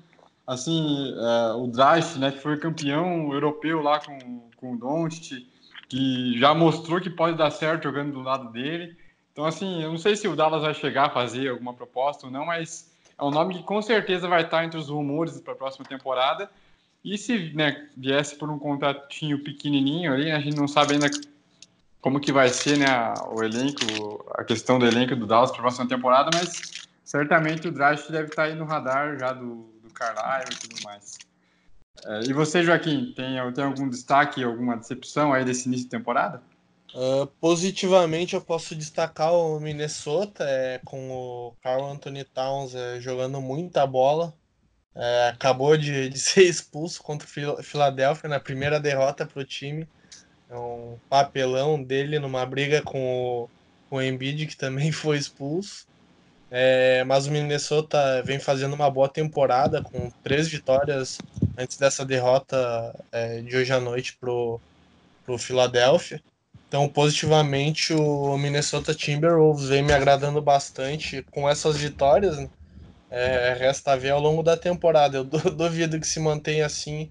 [0.48, 5.46] assim, é, o Drash, né, que foi campeão europeu lá com, com o Doncic,
[5.90, 8.96] que já mostrou que pode dar certo jogando do lado dele.
[9.30, 12.32] Então, assim, eu não sei se o Dallas vai chegar a fazer alguma proposta ou
[12.32, 15.56] não, mas é um nome que com certeza vai estar entre os rumores para a
[15.56, 16.50] próxima temporada.
[17.04, 21.10] E se né, viesse por um contratinho pequenininho ali, a gente não sabe ainda
[22.00, 22.86] como que vai ser né,
[23.30, 27.72] o elenco, a questão do elenco do Dallas para a próxima temporada, mas certamente o
[27.72, 31.18] Drash deve estar aí no radar já do, Carlisle e tudo mais.
[32.04, 36.42] É, e você, Joaquim, tem, tem algum destaque, alguma decepção aí desse início de temporada?
[36.94, 43.40] Uh, positivamente eu posso destacar o Minnesota é, com o Carl Anthony Towns é, jogando
[43.40, 44.34] muita bola.
[44.94, 49.86] É, acabou de, de, ser expulso contra o Philadelphia na primeira derrota para o time.
[50.48, 53.50] É um papelão dele numa briga com o,
[53.90, 55.86] com o Embiid, que também foi expulso.
[56.50, 61.18] É, mas o Minnesota vem fazendo uma boa temporada com três vitórias
[61.56, 64.58] antes dessa derrota é, de hoje à noite pro,
[65.26, 66.22] pro Philadelphia.
[66.66, 72.38] Então, positivamente, o Minnesota Timberwolves vem me agradando bastante com essas vitórias.
[72.38, 72.48] Né?
[73.10, 75.18] É, resta ver ao longo da temporada.
[75.18, 77.10] Eu duvido que se mantenha assim,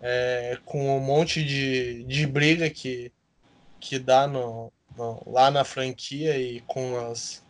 [0.00, 3.12] é, com um monte de, de briga que,
[3.80, 7.42] que dá no, no, lá na franquia e com, as,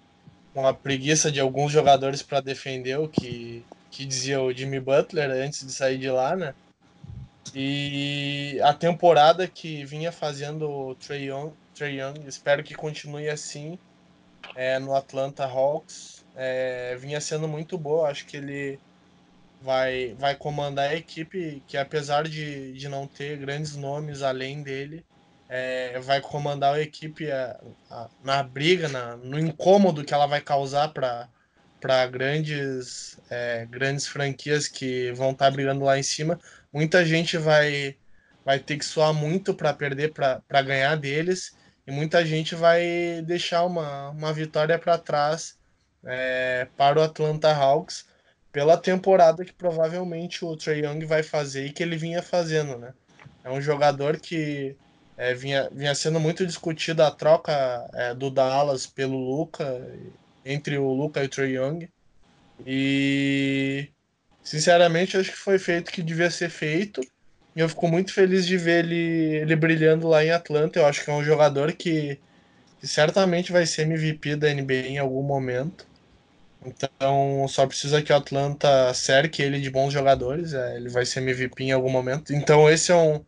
[0.55, 5.31] com a preguiça de alguns jogadores para defender o que, que dizia o Jimmy Butler
[5.31, 6.55] antes de sair de lá, né?
[7.55, 13.79] E a temporada que vinha fazendo o Trey Young, Trey Young espero que continue assim
[14.55, 16.25] é, no Atlanta Hawks.
[16.35, 18.79] É, vinha sendo muito boa, acho que ele
[19.61, 25.05] vai, vai comandar a equipe que, apesar de, de não ter grandes nomes além dele,
[25.55, 30.41] é, vai comandar a equipe a, a, na briga, na, no incômodo que ela vai
[30.41, 31.29] causar para
[32.11, 36.41] grandes, é, grandes franquias que vão estar tá brigando lá em cima.
[36.73, 37.95] Muita gente vai,
[38.43, 41.55] vai ter que suar muito para perder, para ganhar deles,
[41.87, 45.59] e muita gente vai deixar uma, uma vitória para trás
[46.03, 48.07] é, para o Atlanta Hawks
[48.51, 52.95] pela temporada que provavelmente o Trey Young vai fazer e que ele vinha fazendo, né?
[53.45, 54.77] É um jogador que
[55.17, 57.53] é, vinha, vinha sendo muito discutida a troca
[57.95, 59.87] é, do Dallas pelo Luca,
[60.45, 61.89] entre o Luca e o Trey Young.
[62.67, 63.89] E
[64.43, 67.01] sinceramente acho que foi feito o que devia ser feito.
[67.55, 70.79] E eu fico muito feliz de ver ele, ele brilhando lá em Atlanta.
[70.79, 72.19] Eu acho que é um jogador que,
[72.81, 75.87] que certamente vai ser MVP da NBA em algum momento.
[76.65, 80.55] Então só precisa que o Atlanta cerque ele de bons jogadores.
[80.55, 82.33] É, ele vai ser MVP em algum momento.
[82.33, 83.23] Então esse é um,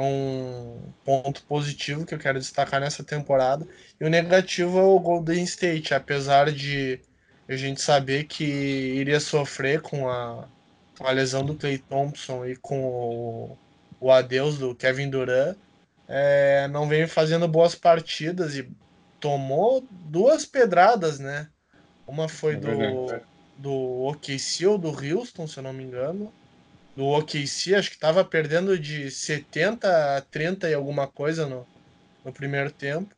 [0.00, 3.66] um ponto positivo que eu quero destacar nessa temporada.
[4.00, 7.00] E o negativo é o Golden State, apesar de
[7.48, 10.46] a gente saber que iria sofrer com a,
[10.96, 13.58] com a lesão do Clay Thompson e com o,
[14.00, 15.56] o adeus do Kevin Durant.
[16.08, 18.68] É, não vem fazendo boas partidas e
[19.20, 21.48] tomou duas pedradas, né?
[22.06, 23.20] Uma foi é do,
[23.56, 26.32] do OKC ou do Houston, se eu não me engano.
[27.00, 31.66] Do OKC, acho que estava perdendo de 70 a 30 e alguma coisa no,
[32.22, 33.14] no primeiro tempo.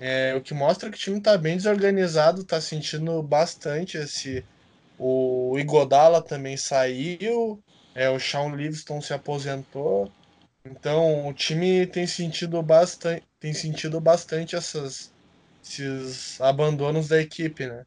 [0.00, 4.44] É, o que mostra que o time está bem desorganizado, está sentindo bastante esse.
[4.98, 7.62] O Igodala também saiu,
[7.94, 10.10] é, o Sean Livingston se aposentou.
[10.64, 15.12] Então o time tem sentido bastante, tem sentido bastante essas,
[15.62, 17.86] esses abandonos da equipe, né?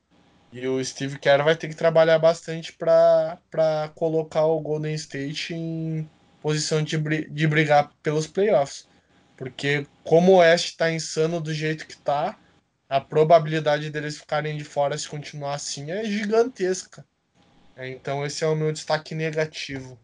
[0.55, 6.09] E o Steve Kerr vai ter que trabalhar bastante para colocar o Golden State em
[6.41, 6.97] posição de,
[7.29, 8.87] de brigar pelos playoffs.
[9.35, 12.37] Porque como o Oeste está insano do jeito que está,
[12.87, 17.05] a probabilidade deles ficarem de fora se continuar assim é gigantesca.
[17.75, 19.99] É, então esse é o meu destaque negativo.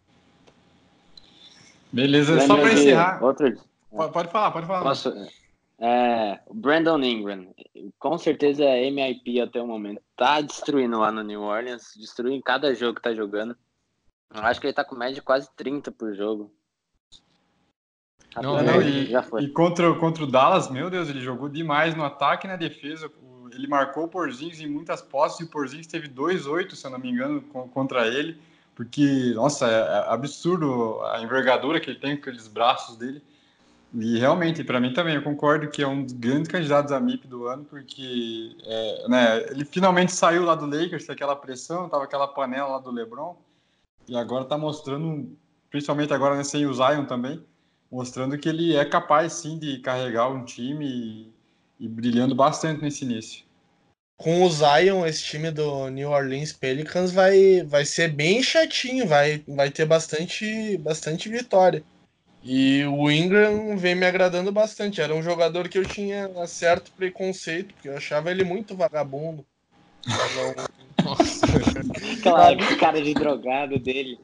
[1.94, 3.24] Beleza, só para encerrar.
[3.24, 3.58] Outro...
[3.90, 4.84] Pode, pode falar, pode falar.
[4.84, 5.14] Posso...
[5.84, 7.56] É, Brandon Ingram,
[7.98, 10.00] com certeza é MIP até o momento.
[10.16, 13.58] Tá destruindo lá no New Orleans, destruindo cada jogo que tá jogando.
[14.32, 16.54] Eu acho que ele tá com média de quase 30 por jogo.
[18.36, 19.42] Não, não, e, já foi.
[19.42, 23.12] e contra, contra o Dallas, meu Deus, ele jogou demais no ataque e na defesa.
[23.52, 27.00] Ele marcou o Porzingis em muitas posses e o Porzingis teve 2-8, se eu não
[27.00, 28.40] me engano, contra ele.
[28.76, 33.22] Porque, nossa, é, é absurdo a envergadura que ele tem com aqueles braços dele.
[33.94, 37.28] E realmente, para mim também, eu concordo que é um dos grandes candidatos a MIP
[37.28, 42.28] do ano, porque é, né, ele finalmente saiu lá do Lakers, aquela pressão, tava aquela
[42.28, 43.36] panela lá do LeBron,
[44.08, 45.38] e agora tá mostrando,
[45.70, 47.44] principalmente agora né, sem o Zion também,
[47.92, 51.34] mostrando que ele é capaz sim de carregar um time e,
[51.82, 53.44] e brilhando bastante nesse início.
[54.18, 59.44] Com o Zion, esse time do New Orleans Pelicans vai, vai ser bem chatinho, vai,
[59.48, 61.84] vai ter bastante, bastante vitória.
[62.44, 65.00] E o Ingram vem me agradando bastante.
[65.00, 69.46] Era um jogador que eu tinha certo preconceito, porque eu achava ele muito vagabundo.
[71.04, 71.46] Nossa.
[72.20, 74.20] Aquela cara de drogado dele.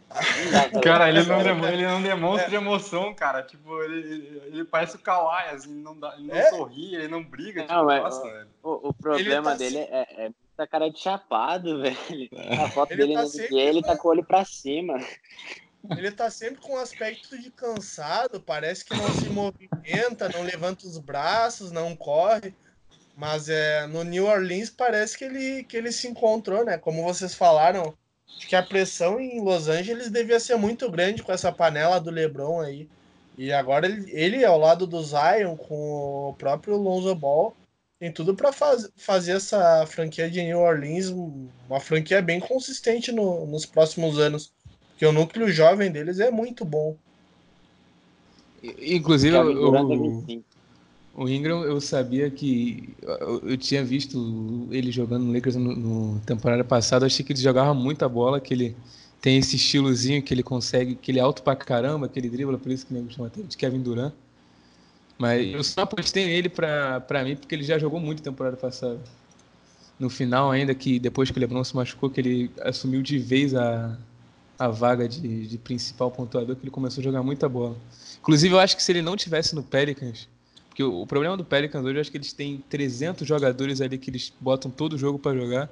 [0.84, 2.56] Cara, ele não, demonstra, ele não demonstra é.
[2.56, 3.44] emoção, cara.
[3.44, 6.50] Tipo, ele, ele parece o Kawhi, assim, ele não, dá, ele não é?
[6.50, 7.66] sorri, ele não briga.
[7.68, 9.92] Não, tipo, mas, nossa, o, o, problema tá dele assim...
[9.92, 12.30] é, é muita cara de chapado, velho.
[12.62, 13.60] A foto ele dele tá no sempre...
[13.60, 15.00] ele tá com o olho pra cima.
[15.90, 20.86] Ele tá sempre com um aspecto de cansado, parece que não se movimenta, não levanta
[20.86, 22.54] os braços, não corre.
[23.16, 26.78] Mas é, no New Orleans parece que ele, que ele se encontrou, né?
[26.78, 27.98] Como vocês falaram,
[28.48, 32.62] que a pressão em Los Angeles devia ser muito grande com essa panela do LeBron
[32.62, 32.88] aí.
[33.38, 37.56] E agora ele, ele ao lado do Zion, com o próprio Lonzo Ball,
[38.00, 43.46] tem tudo para faz, fazer essa franquia de New Orleans uma franquia bem consistente no,
[43.48, 44.54] nos próximos anos.
[44.98, 46.98] Porque o núcleo jovem deles é muito bom.
[48.82, 50.24] Inclusive, o,
[51.14, 52.96] o Ingram, eu sabia que.
[53.04, 57.04] Eu, eu, tinha visto ele jogando no Lakers no, no temporada passada.
[57.04, 58.76] Eu achei que ele jogava muita bola, que ele
[59.22, 62.58] tem esse estilozinho que ele consegue, que ele é alto pra caramba, que ele dribla,
[62.58, 64.14] por isso que o nego chama até de Kevin Durant.
[65.16, 69.00] Mas eu só apostei nele pra, pra mim porque ele já jogou muito temporada passada.
[70.00, 73.54] No final, ainda que depois que o Lebron se machucou, que ele assumiu de vez
[73.54, 73.98] a,
[74.58, 77.76] a vaga de, de principal pontuador, que ele começou a jogar muita bola.
[78.20, 80.28] Inclusive, eu acho que se ele não tivesse no Pelicans,
[80.78, 83.98] porque o, o problema do Pelicans hoje, eu acho que eles têm 300 jogadores ali
[83.98, 85.70] que eles botam todo jogo para jogar.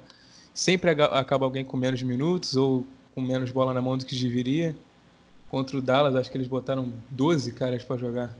[0.52, 4.74] Sempre acaba alguém com menos minutos ou com menos bola na mão do que deveria.
[5.48, 8.36] Contra o Dallas, acho que eles botaram 12 caras para jogar.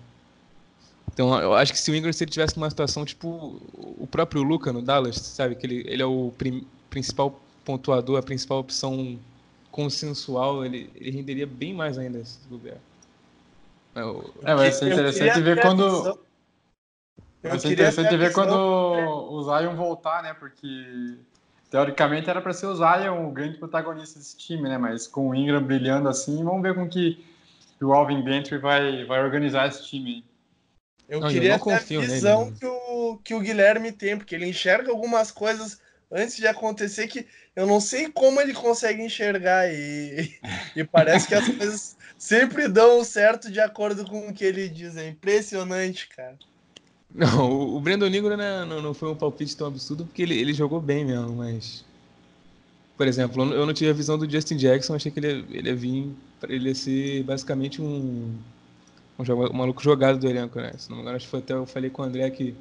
[1.13, 3.61] Então, eu acho que se o Ingram se ele tivesse numa situação tipo
[3.99, 5.55] o próprio Luca no Dallas, sabe?
[5.55, 9.19] Que ele, ele é o prim, principal pontuador, a principal opção
[9.77, 12.79] consensual, ele, ele renderia bem mais ainda nesse lugar.
[13.95, 16.19] Eu, é, vai ser interessante ver quando.
[17.43, 20.33] Vai ser interessante ver quando o Zion voltar, né?
[20.33, 21.19] Porque
[21.71, 24.79] teoricamente era para ser o Zion o grande protagonista desse time, né?
[24.79, 27.23] Mas com o Ingram brilhando assim, vamos ver com que
[27.81, 30.25] o Alvin Gentry vai, vai organizar esse time.
[31.07, 34.35] Eu não, queria eu ter a visão nele, que, o, que o Guilherme tem, porque
[34.35, 35.81] ele enxerga algumas coisas
[36.11, 40.35] antes de acontecer que eu não sei como ele consegue enxergar e,
[40.77, 44.97] e parece que as coisas sempre dão certo de acordo com o que ele diz.
[44.97, 46.37] É impressionante, cara.
[47.15, 50.53] Não, o Brandon Ingram né, não, não foi um palpite tão absurdo porque ele, ele
[50.53, 51.85] jogou bem mesmo, mas.
[52.97, 55.77] Por exemplo, eu não tive a visão do Justin Jackson, achei que ele, ele ia
[55.77, 56.15] vir.
[56.49, 58.35] Ele ia ser basicamente um.
[59.19, 60.73] Um, jogo, um maluco jogado do elenco, né?
[60.77, 62.55] Se não me engano, acho que foi até eu falei com o André que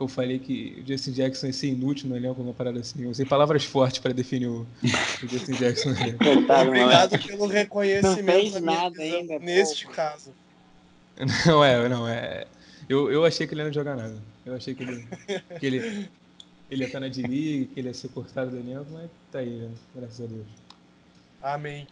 [0.00, 3.02] eu falei que o Justin Jackson ia ser inútil no elenco, uma parada assim.
[3.02, 4.66] Eu usei palavras fortes para definir o,
[5.22, 5.90] o Justin Jackson.
[6.66, 8.16] Obrigado pelo reconhecimento.
[8.16, 9.38] Não fez nada ainda.
[9.38, 9.92] Neste pô.
[9.92, 10.32] caso.
[11.46, 12.46] Não é, não é.
[12.88, 14.16] Eu, eu achei que ele não ia jogar nada.
[14.44, 15.06] Eu achei que ele,
[15.58, 16.08] que ele,
[16.70, 19.50] ele ia estar na D-League, que ele ia ser cortado do elenco, mas tá aí,
[19.50, 19.70] né?
[19.94, 20.46] Graças a Deus.
[21.42, 21.86] Amém.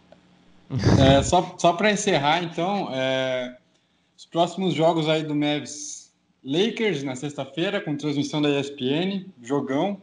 [0.99, 3.57] É, só só para encerrar, então, é,
[4.17, 5.98] os próximos jogos aí do Mavis.
[6.45, 10.01] Lakers na sexta-feira, com transmissão da ESPN, jogão.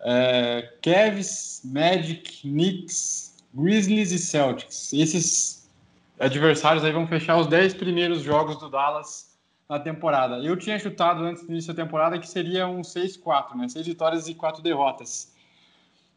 [0.00, 4.92] É, Cavs, Magic, Knicks, Grizzlies e Celtics.
[4.92, 5.70] Esses
[6.18, 9.36] adversários aí vão fechar os 10 primeiros jogos do Dallas
[9.68, 10.38] na temporada.
[10.38, 13.68] Eu tinha chutado antes do início da temporada que seria um 6-4, né?
[13.68, 15.31] 6 vitórias e 4 derrotas.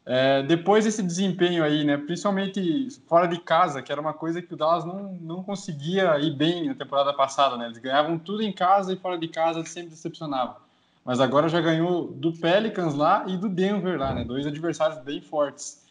[0.08, 4.54] É, depois desse desempenho aí, né, principalmente fora de casa, que era uma coisa que
[4.54, 7.66] o Dallas não, não conseguia ir bem na temporada passada, né?
[7.66, 10.54] Eles ganhavam tudo em casa e fora de casa sempre decepcionavam.
[11.04, 14.24] Mas agora já ganhou do Pelicans lá e do Denver lá, né?
[14.24, 15.84] Dois adversários bem fortes.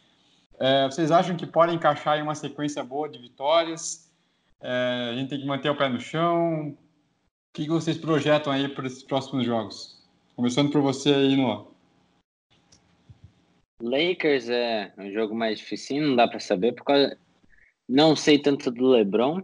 [0.58, 4.10] É, vocês acham que podem encaixar em uma sequência boa de vitórias?
[4.62, 6.74] É, a gente tem que manter o pé no chão
[7.52, 10.02] que vocês projetam aí para esses próximos jogos?
[10.34, 11.75] Começando por você aí, Noah.
[13.80, 17.16] Lakers é um jogo mais difícil, não dá para saber, porque
[17.88, 19.42] não sei tanto do LeBron,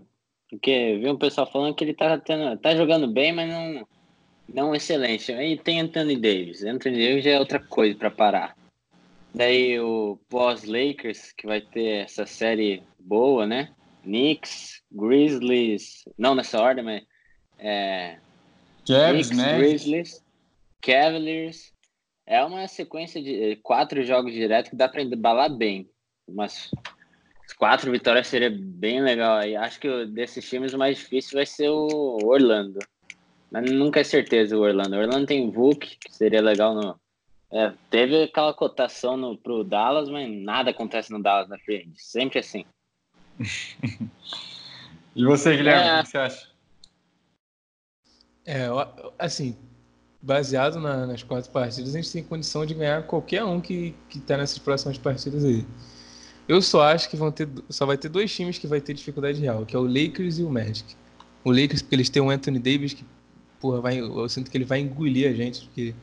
[0.48, 3.88] porque vi um pessoal falando que ele tá, tendo, tá jogando bem, mas não,
[4.52, 5.32] não excelente.
[5.32, 6.64] Aí tem Anthony Davis.
[6.64, 8.56] Anthony Davis é outra coisa para parar.
[9.34, 13.70] Daí o pós-Lakers, que vai ter essa série boa, né?
[14.02, 17.02] Knicks, Grizzlies, não nessa ordem, mas
[17.58, 18.18] é,
[18.86, 19.58] Cavs, né?
[19.58, 20.22] Grizzlies,
[20.80, 21.72] Cavaliers.
[22.26, 25.90] É uma sequência de quatro jogos direto que dá para embalar bem.
[26.26, 26.70] Umas
[27.58, 29.38] quatro vitórias seria bem legal.
[29.38, 32.78] aí acho que desses times o mais difícil vai ser o Orlando.
[33.50, 34.96] Mas nunca é certeza o Orlando.
[34.96, 36.98] O Orlando tem o Vuk, que seria legal no.
[37.50, 42.02] É, teve aquela cotação no, pro Dallas, mas nada acontece no Dallas na frente.
[42.02, 42.64] Sempre assim.
[45.14, 46.52] e você, Guilherme, é, o que você acha?
[48.46, 48.66] É,
[49.18, 49.56] assim,
[50.22, 54.20] baseado na, nas quatro partidas, a gente tem condição de ganhar qualquer um que, que
[54.20, 55.66] tá nessas próximas partidas aí.
[56.48, 59.40] Eu só acho que vão ter, só vai ter dois times que vai ter dificuldade
[59.40, 60.94] real, que é o Lakers e o Magic.
[61.44, 63.04] O Lakers, porque eles têm o Anthony Davis, que,
[63.60, 65.94] porra, vai, eu sinto que ele vai engolir a gente, porque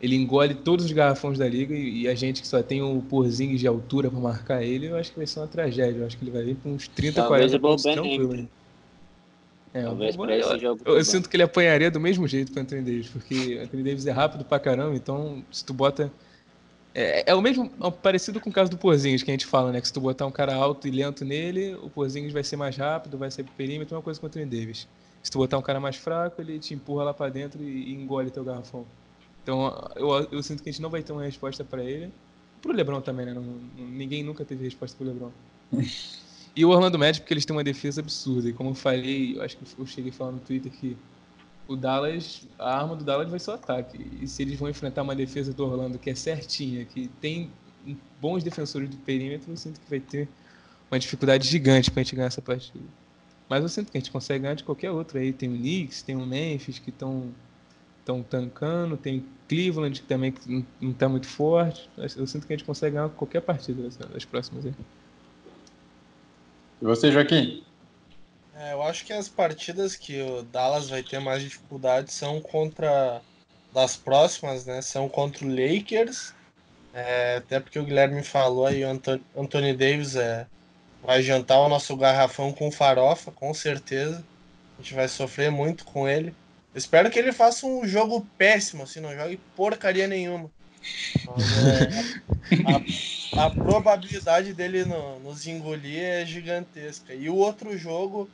[0.00, 3.02] ele engole todos os garrafões da liga e, e a gente que só tem o
[3.02, 6.00] Porzingis de altura para marcar ele, eu acho que vai ser uma tragédia.
[6.00, 8.48] Eu acho que ele vai vir com uns 30, Talvez 40 pontos tranquilo.
[9.72, 12.62] É, Talvez eu, eu, jogo eu, eu sinto que ele apanharia do mesmo jeito para
[12.62, 16.10] Anthony Davis, porque o Anthony Davis é rápido pra caramba, então se tu bota.
[16.92, 19.70] É, é o mesmo, é parecido com o caso do Porzingis que a gente fala,
[19.70, 19.80] né?
[19.80, 22.76] Que se tu botar um cara alto e lento nele, o Porzingis vai ser mais
[22.76, 24.88] rápido, vai sair pro perímetro, é uma coisa com o Anthony Davis.
[25.22, 27.94] Se tu botar um cara mais fraco, ele te empurra lá para dentro e, e,
[27.94, 28.84] engole teu garrafão.
[29.42, 32.10] Então eu, eu sinto que a gente não vai ter uma resposta para ele.
[32.60, 33.34] Pro LeBron também, né?
[33.34, 33.44] Não,
[33.78, 35.30] ninguém nunca teve resposta pro LeBron.
[36.54, 38.48] E o Orlando Magic, porque eles têm uma defesa absurda.
[38.48, 40.96] E como eu falei, eu acho que eu cheguei a falar no Twitter que
[41.68, 43.98] o Dallas, a arma do Dallas vai ser o ataque.
[44.20, 47.50] E se eles vão enfrentar uma defesa do Orlando que é certinha, que tem
[48.20, 50.28] bons defensores do perímetro, eu sinto que vai ter
[50.90, 52.84] uma dificuldade gigante pra gente ganhar essa partida.
[53.48, 55.32] Mas eu sinto que a gente consegue ganhar de qualquer outro aí.
[55.32, 57.32] Tem o Knicks, tem o Memphis que estão
[58.00, 60.34] estão tancando, tem Cleveland que também
[60.80, 61.88] não está muito forte.
[62.16, 64.74] Eu sinto que a gente consegue ganhar qualquer partida das próximas aí.
[66.80, 67.62] E você, Joaquim?
[68.54, 73.20] É, eu acho que as partidas que o Dallas vai ter mais dificuldade são contra
[73.72, 74.82] das próximas, né?
[74.82, 76.34] São contra o Lakers.
[76.92, 79.00] É, até porque o Guilherme falou aí, o
[79.36, 80.46] Anthony Davis é,
[81.02, 84.24] vai jantar o nosso garrafão com farofa, com certeza.
[84.78, 86.34] A gente vai sofrer muito com ele.
[86.74, 90.50] Espero que ele faça um jogo péssimo, assim, não jogue porcaria nenhuma.
[91.28, 97.14] É, a, a, probabilidade dele no, nos engolir é gigantesca.
[97.14, 98.28] E o outro jogo,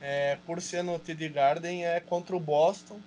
[0.00, 2.98] é, por ser no TD Garden, é contra o Boston.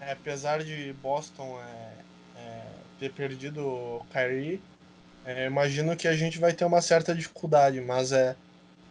[0.00, 2.62] É, apesar de Boston é, é,
[3.00, 4.60] ter perdido o Kyrie,
[5.46, 8.34] imagino que a gente vai ter uma certa dificuldade, mas é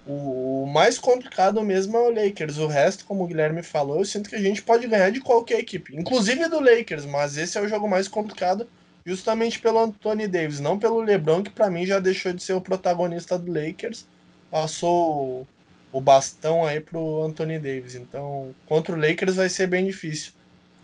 [0.05, 2.57] o, o, mais complicado mesmo é o Lakers.
[2.57, 5.59] O resto, como o Guilherme falou, eu sinto que a gente pode ganhar de qualquer
[5.59, 8.69] equipe, inclusive do Lakers, mas esse é o jogo mais complicado
[9.07, 12.59] justamente pelo Anthony Davis, não pelo LeBron, que para mim já deixou de ser o
[12.59, 14.05] protagonista do Lakers,
[14.51, 15.47] passou
[15.93, 17.95] o bastão aí pro Anthony Davis.
[17.95, 20.33] Então, contra o Lakers vai ser bem difícil.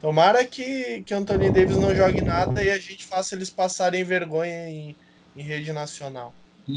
[0.02, 4.70] Tomara que, que Anthony Davis não jogue nada e a gente faça eles passarem vergonha
[4.70, 4.96] em,
[5.36, 6.34] em rede nacional.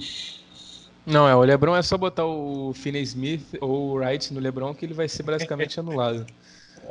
[1.07, 4.75] Não, é, o LeBron é só botar o Finney Smith ou o Wright no LeBron
[4.75, 6.27] que ele vai ser basicamente anulado.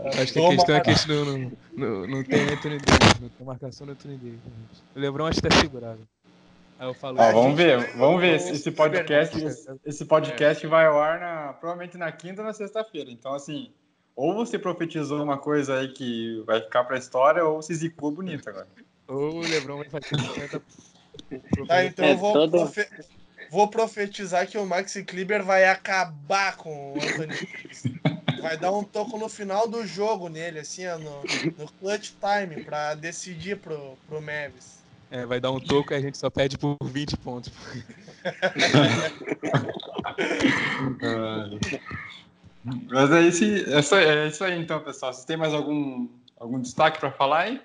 [0.06, 3.46] Acho que a questão é que não, não, não, não tem Anthony Davis, não tem
[3.46, 4.40] marcação do Anthony Davis.
[4.96, 6.08] O LeBron acho que tá segurado.
[6.78, 8.36] Aí eu falo, ah, vamos ver, vamos ver.
[8.36, 9.38] Esse podcast,
[9.86, 13.10] esse podcast vai ao ar na, provavelmente na quinta ou na sexta-feira.
[13.10, 13.72] Então, assim,
[14.16, 18.50] ou você profetizou uma coisa aí que vai ficar pra história, ou se zicou bonito
[18.50, 18.68] agora.
[19.08, 20.62] Ou o Lebron vai fazer 50.
[21.68, 22.52] Tá, então eu vou, é, todo...
[22.52, 22.88] profe...
[23.50, 27.36] vou profetizar que o Maxi Kleber vai acabar com o Anthony
[28.46, 31.24] Vai dar um toco no final do jogo nele, assim, ó, no,
[31.58, 34.86] no clutch time, pra decidir pro, pro Mavis.
[35.10, 37.52] É, vai dar um toco e a gente só pede por 20 pontos.
[42.92, 43.44] Mas é isso,
[43.96, 45.12] é isso aí então, pessoal.
[45.12, 46.08] Vocês têm mais algum,
[46.40, 47.60] algum destaque para falar aí?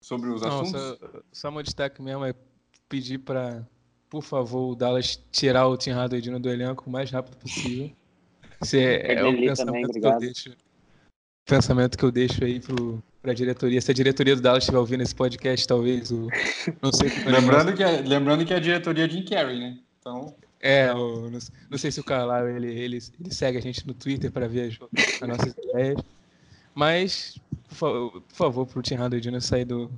[0.00, 0.70] Sobre os Não, assuntos?
[0.70, 0.96] Só,
[1.32, 2.32] só meu destaque mesmo é
[2.88, 3.66] pedir para,
[4.08, 7.90] por favor, o Dallas tirar o Tim Hardaway do elenco o mais rápido possível.
[8.64, 10.56] Esse é, é o pensamento também, que eu deixo.
[11.44, 12.60] Pensamento que eu deixo aí
[13.20, 13.80] para a diretoria.
[13.80, 16.28] Se a diretoria do Dallas estiver ouvindo esse podcast, talvez o.
[16.80, 19.78] Não sei lembrando, que é, lembrando que é a diretoria de Jim Carrey, né?
[20.00, 20.34] Então.
[20.60, 21.30] É, não,
[21.70, 24.70] não, sei se o Carlyle ele, ele, ele segue a gente no Twitter para ver
[24.70, 24.78] as,
[25.20, 26.00] as, nossas ideias.
[26.74, 27.38] Mas,
[27.68, 29.42] por favor, por favor pro Tim Hardaway Jr.
[29.42, 29.92] sair do.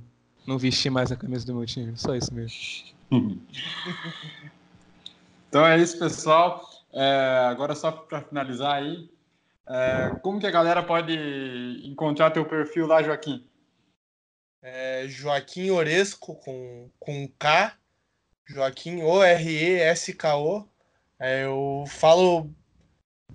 [0.45, 1.93] Não vestir mais a camisa do meu time.
[1.95, 2.57] Só isso mesmo.
[5.47, 6.76] então é isso, pessoal.
[6.93, 9.09] É, agora, só para finalizar aí,
[9.67, 11.13] é, como que a galera pode
[11.83, 13.47] encontrar teu perfil lá, Joaquim?
[14.61, 17.77] É, Joaquim Oresco com, com K
[18.47, 20.65] Joaquim O-R-E-S-K-O.
[21.19, 22.49] É, eu falo.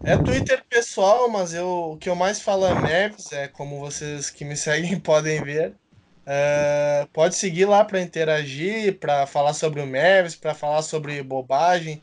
[0.05, 4.31] É Twitter pessoal, mas eu, o que eu mais falo é Mavis, é como vocês
[4.31, 5.75] que me seguem podem ver.
[6.25, 12.03] É, pode seguir lá para interagir, para falar sobre o Mavis, para falar sobre bobagem,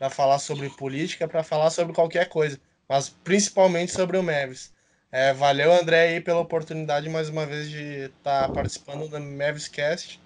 [0.00, 2.58] para falar sobre política, para falar sobre qualquer coisa,
[2.88, 4.72] mas principalmente sobre o Mavis.
[5.12, 9.68] É, valeu, André, aí, pela oportunidade mais uma vez de estar tá participando do Mavis
[9.68, 10.18] Cast.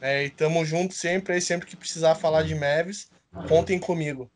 [0.00, 3.08] É, e tamo junto sempre, aí sempre que precisar falar de Mavis,
[3.46, 4.28] contem comigo.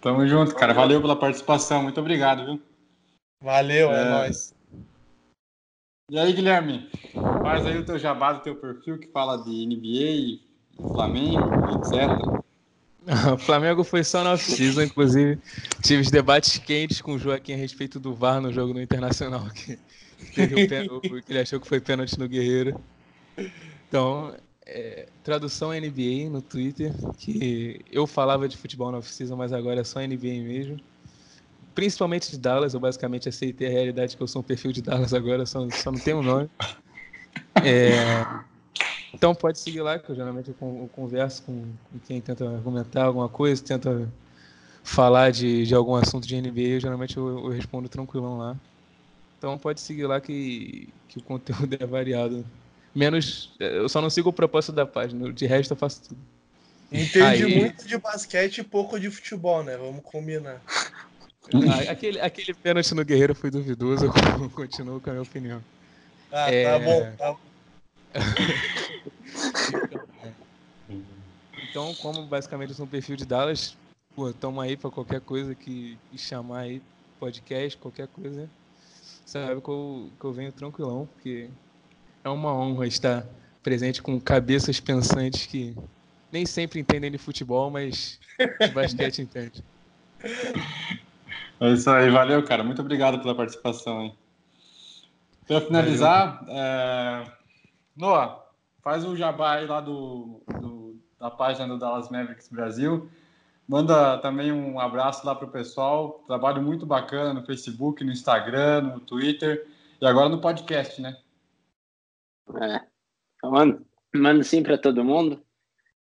[0.00, 0.72] Tamo junto, cara.
[0.72, 1.82] Valeu pela participação.
[1.82, 2.62] Muito obrigado, viu?
[3.42, 4.54] Valeu, é, é nóis.
[6.08, 6.88] E aí, Guilherme?
[7.42, 12.40] Faz aí o teu jabá do teu perfil que fala de NBA, Flamengo, etc.
[13.06, 15.38] O Flamengo foi só na off-season, inclusive
[15.82, 19.48] tive os debates quentes com o Joaquim a respeito do VAR no jogo no Internacional,
[19.50, 19.78] que,
[20.32, 20.40] que
[21.28, 22.78] ele achou que foi pênalti no Guerreiro.
[23.88, 24.34] Então,
[24.66, 29.84] é, tradução NBA no Twitter, que eu falava de futebol na off-season, mas agora é
[29.84, 30.76] só NBA mesmo.
[31.74, 35.14] Principalmente de Dallas, eu basicamente aceitei a realidade que eu sou um perfil de Dallas
[35.14, 36.50] agora, só, só não tenho um nome.
[37.64, 38.24] É,
[39.12, 41.64] então pode seguir lá, que eu geralmente eu converso com,
[42.06, 44.08] quem tenta argumentar alguma coisa, tenta
[44.82, 48.56] falar de, de algum assunto de NBA, eu, geralmente eu, eu respondo tranquilão lá.
[49.38, 52.44] Então pode seguir lá que, que o conteúdo é variado.
[52.94, 53.54] Menos.
[53.58, 55.32] Eu só não sigo o propósito da página.
[55.32, 56.20] De resto, eu faço tudo.
[56.92, 57.60] Entendi Aí...
[57.60, 59.76] muito de basquete e pouco de futebol, né?
[59.76, 60.60] Vamos combinar.
[61.52, 64.12] Ah, aquele, aquele pênalti no Guerreiro foi duvidoso, eu
[64.54, 65.60] continuo com a minha opinião.
[66.30, 66.64] Ah, tá é...
[66.64, 67.36] tá bom, tá
[71.70, 73.76] Então, como basicamente eu sou um perfil de Dallas,
[74.16, 76.82] pô, tamo aí para qualquer coisa que, chamar aí,
[77.20, 78.50] podcast, qualquer coisa.
[79.24, 81.48] Sabe que eu, que eu venho tranquilão, porque
[82.24, 83.24] é uma honra estar
[83.62, 85.76] presente com cabeças pensantes que
[86.32, 88.18] nem sempre entendem de futebol, mas
[88.60, 89.62] de basquete entende.
[91.60, 92.64] É isso aí, valeu, cara.
[92.64, 94.02] Muito obrigado pela participação.
[94.02, 94.14] Hein?
[95.46, 97.30] Para finalizar, é...
[97.96, 98.44] Noah,
[98.82, 100.79] faz o jabá aí lá do, do,
[101.20, 103.08] da página do Dallas Mavericks Brasil.
[103.68, 106.24] Manda também um abraço lá para o pessoal.
[106.26, 109.68] Trabalho muito bacana no Facebook, no Instagram, no Twitter
[110.00, 111.16] e agora no podcast, né?
[112.60, 112.80] É.
[113.46, 115.40] Mando, mando sim para todo mundo.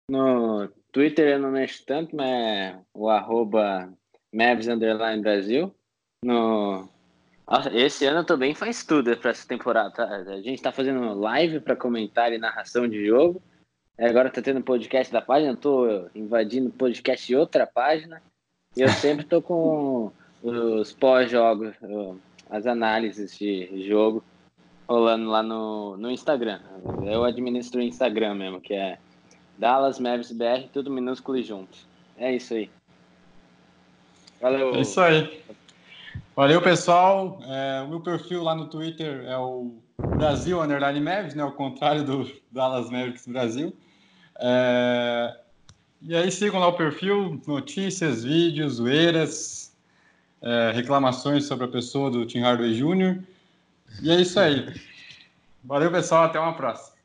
[0.09, 3.93] No Twitter eu não mexo tanto, mas é o arroba
[4.33, 5.75] Mavs Underline Brasil.
[6.25, 6.89] No...
[7.47, 9.91] Nossa, esse ano também faz tudo para essa temporada.
[9.91, 10.05] Tá?
[10.05, 13.43] A gente está fazendo live para comentário e narração de jogo.
[13.99, 18.23] Agora tá tendo podcast da página, estou invadindo podcast de outra página.
[18.77, 20.13] E eu sempre estou com
[20.43, 21.75] os pós-jogos,
[22.49, 24.23] as análises de jogo
[24.89, 26.61] rolando lá no, no Instagram.
[27.05, 28.99] Eu administro o Instagram mesmo, que é
[29.59, 31.77] Dallas Mavis BR, tudo minúsculo e junto.
[32.17, 32.71] É isso aí.
[34.41, 34.77] Valeu.
[34.77, 35.43] É isso aí.
[36.37, 37.41] Valeu, pessoal.
[37.45, 39.75] É, o meu perfil lá no Twitter é o
[40.17, 41.45] Brasil Underline Mavis, né?
[41.45, 43.77] O contrário do Dallas Mavericks Brasil.
[44.39, 45.37] É,
[46.03, 49.77] e aí sigam lá o perfil, notícias, vídeos, zoeiras,
[50.41, 53.23] é, reclamações sobre a pessoa do Tim Hardaway Jr.
[54.03, 54.73] E é isso aí.
[55.65, 56.25] Valeu, pessoal.
[56.25, 56.98] Até uma próxima.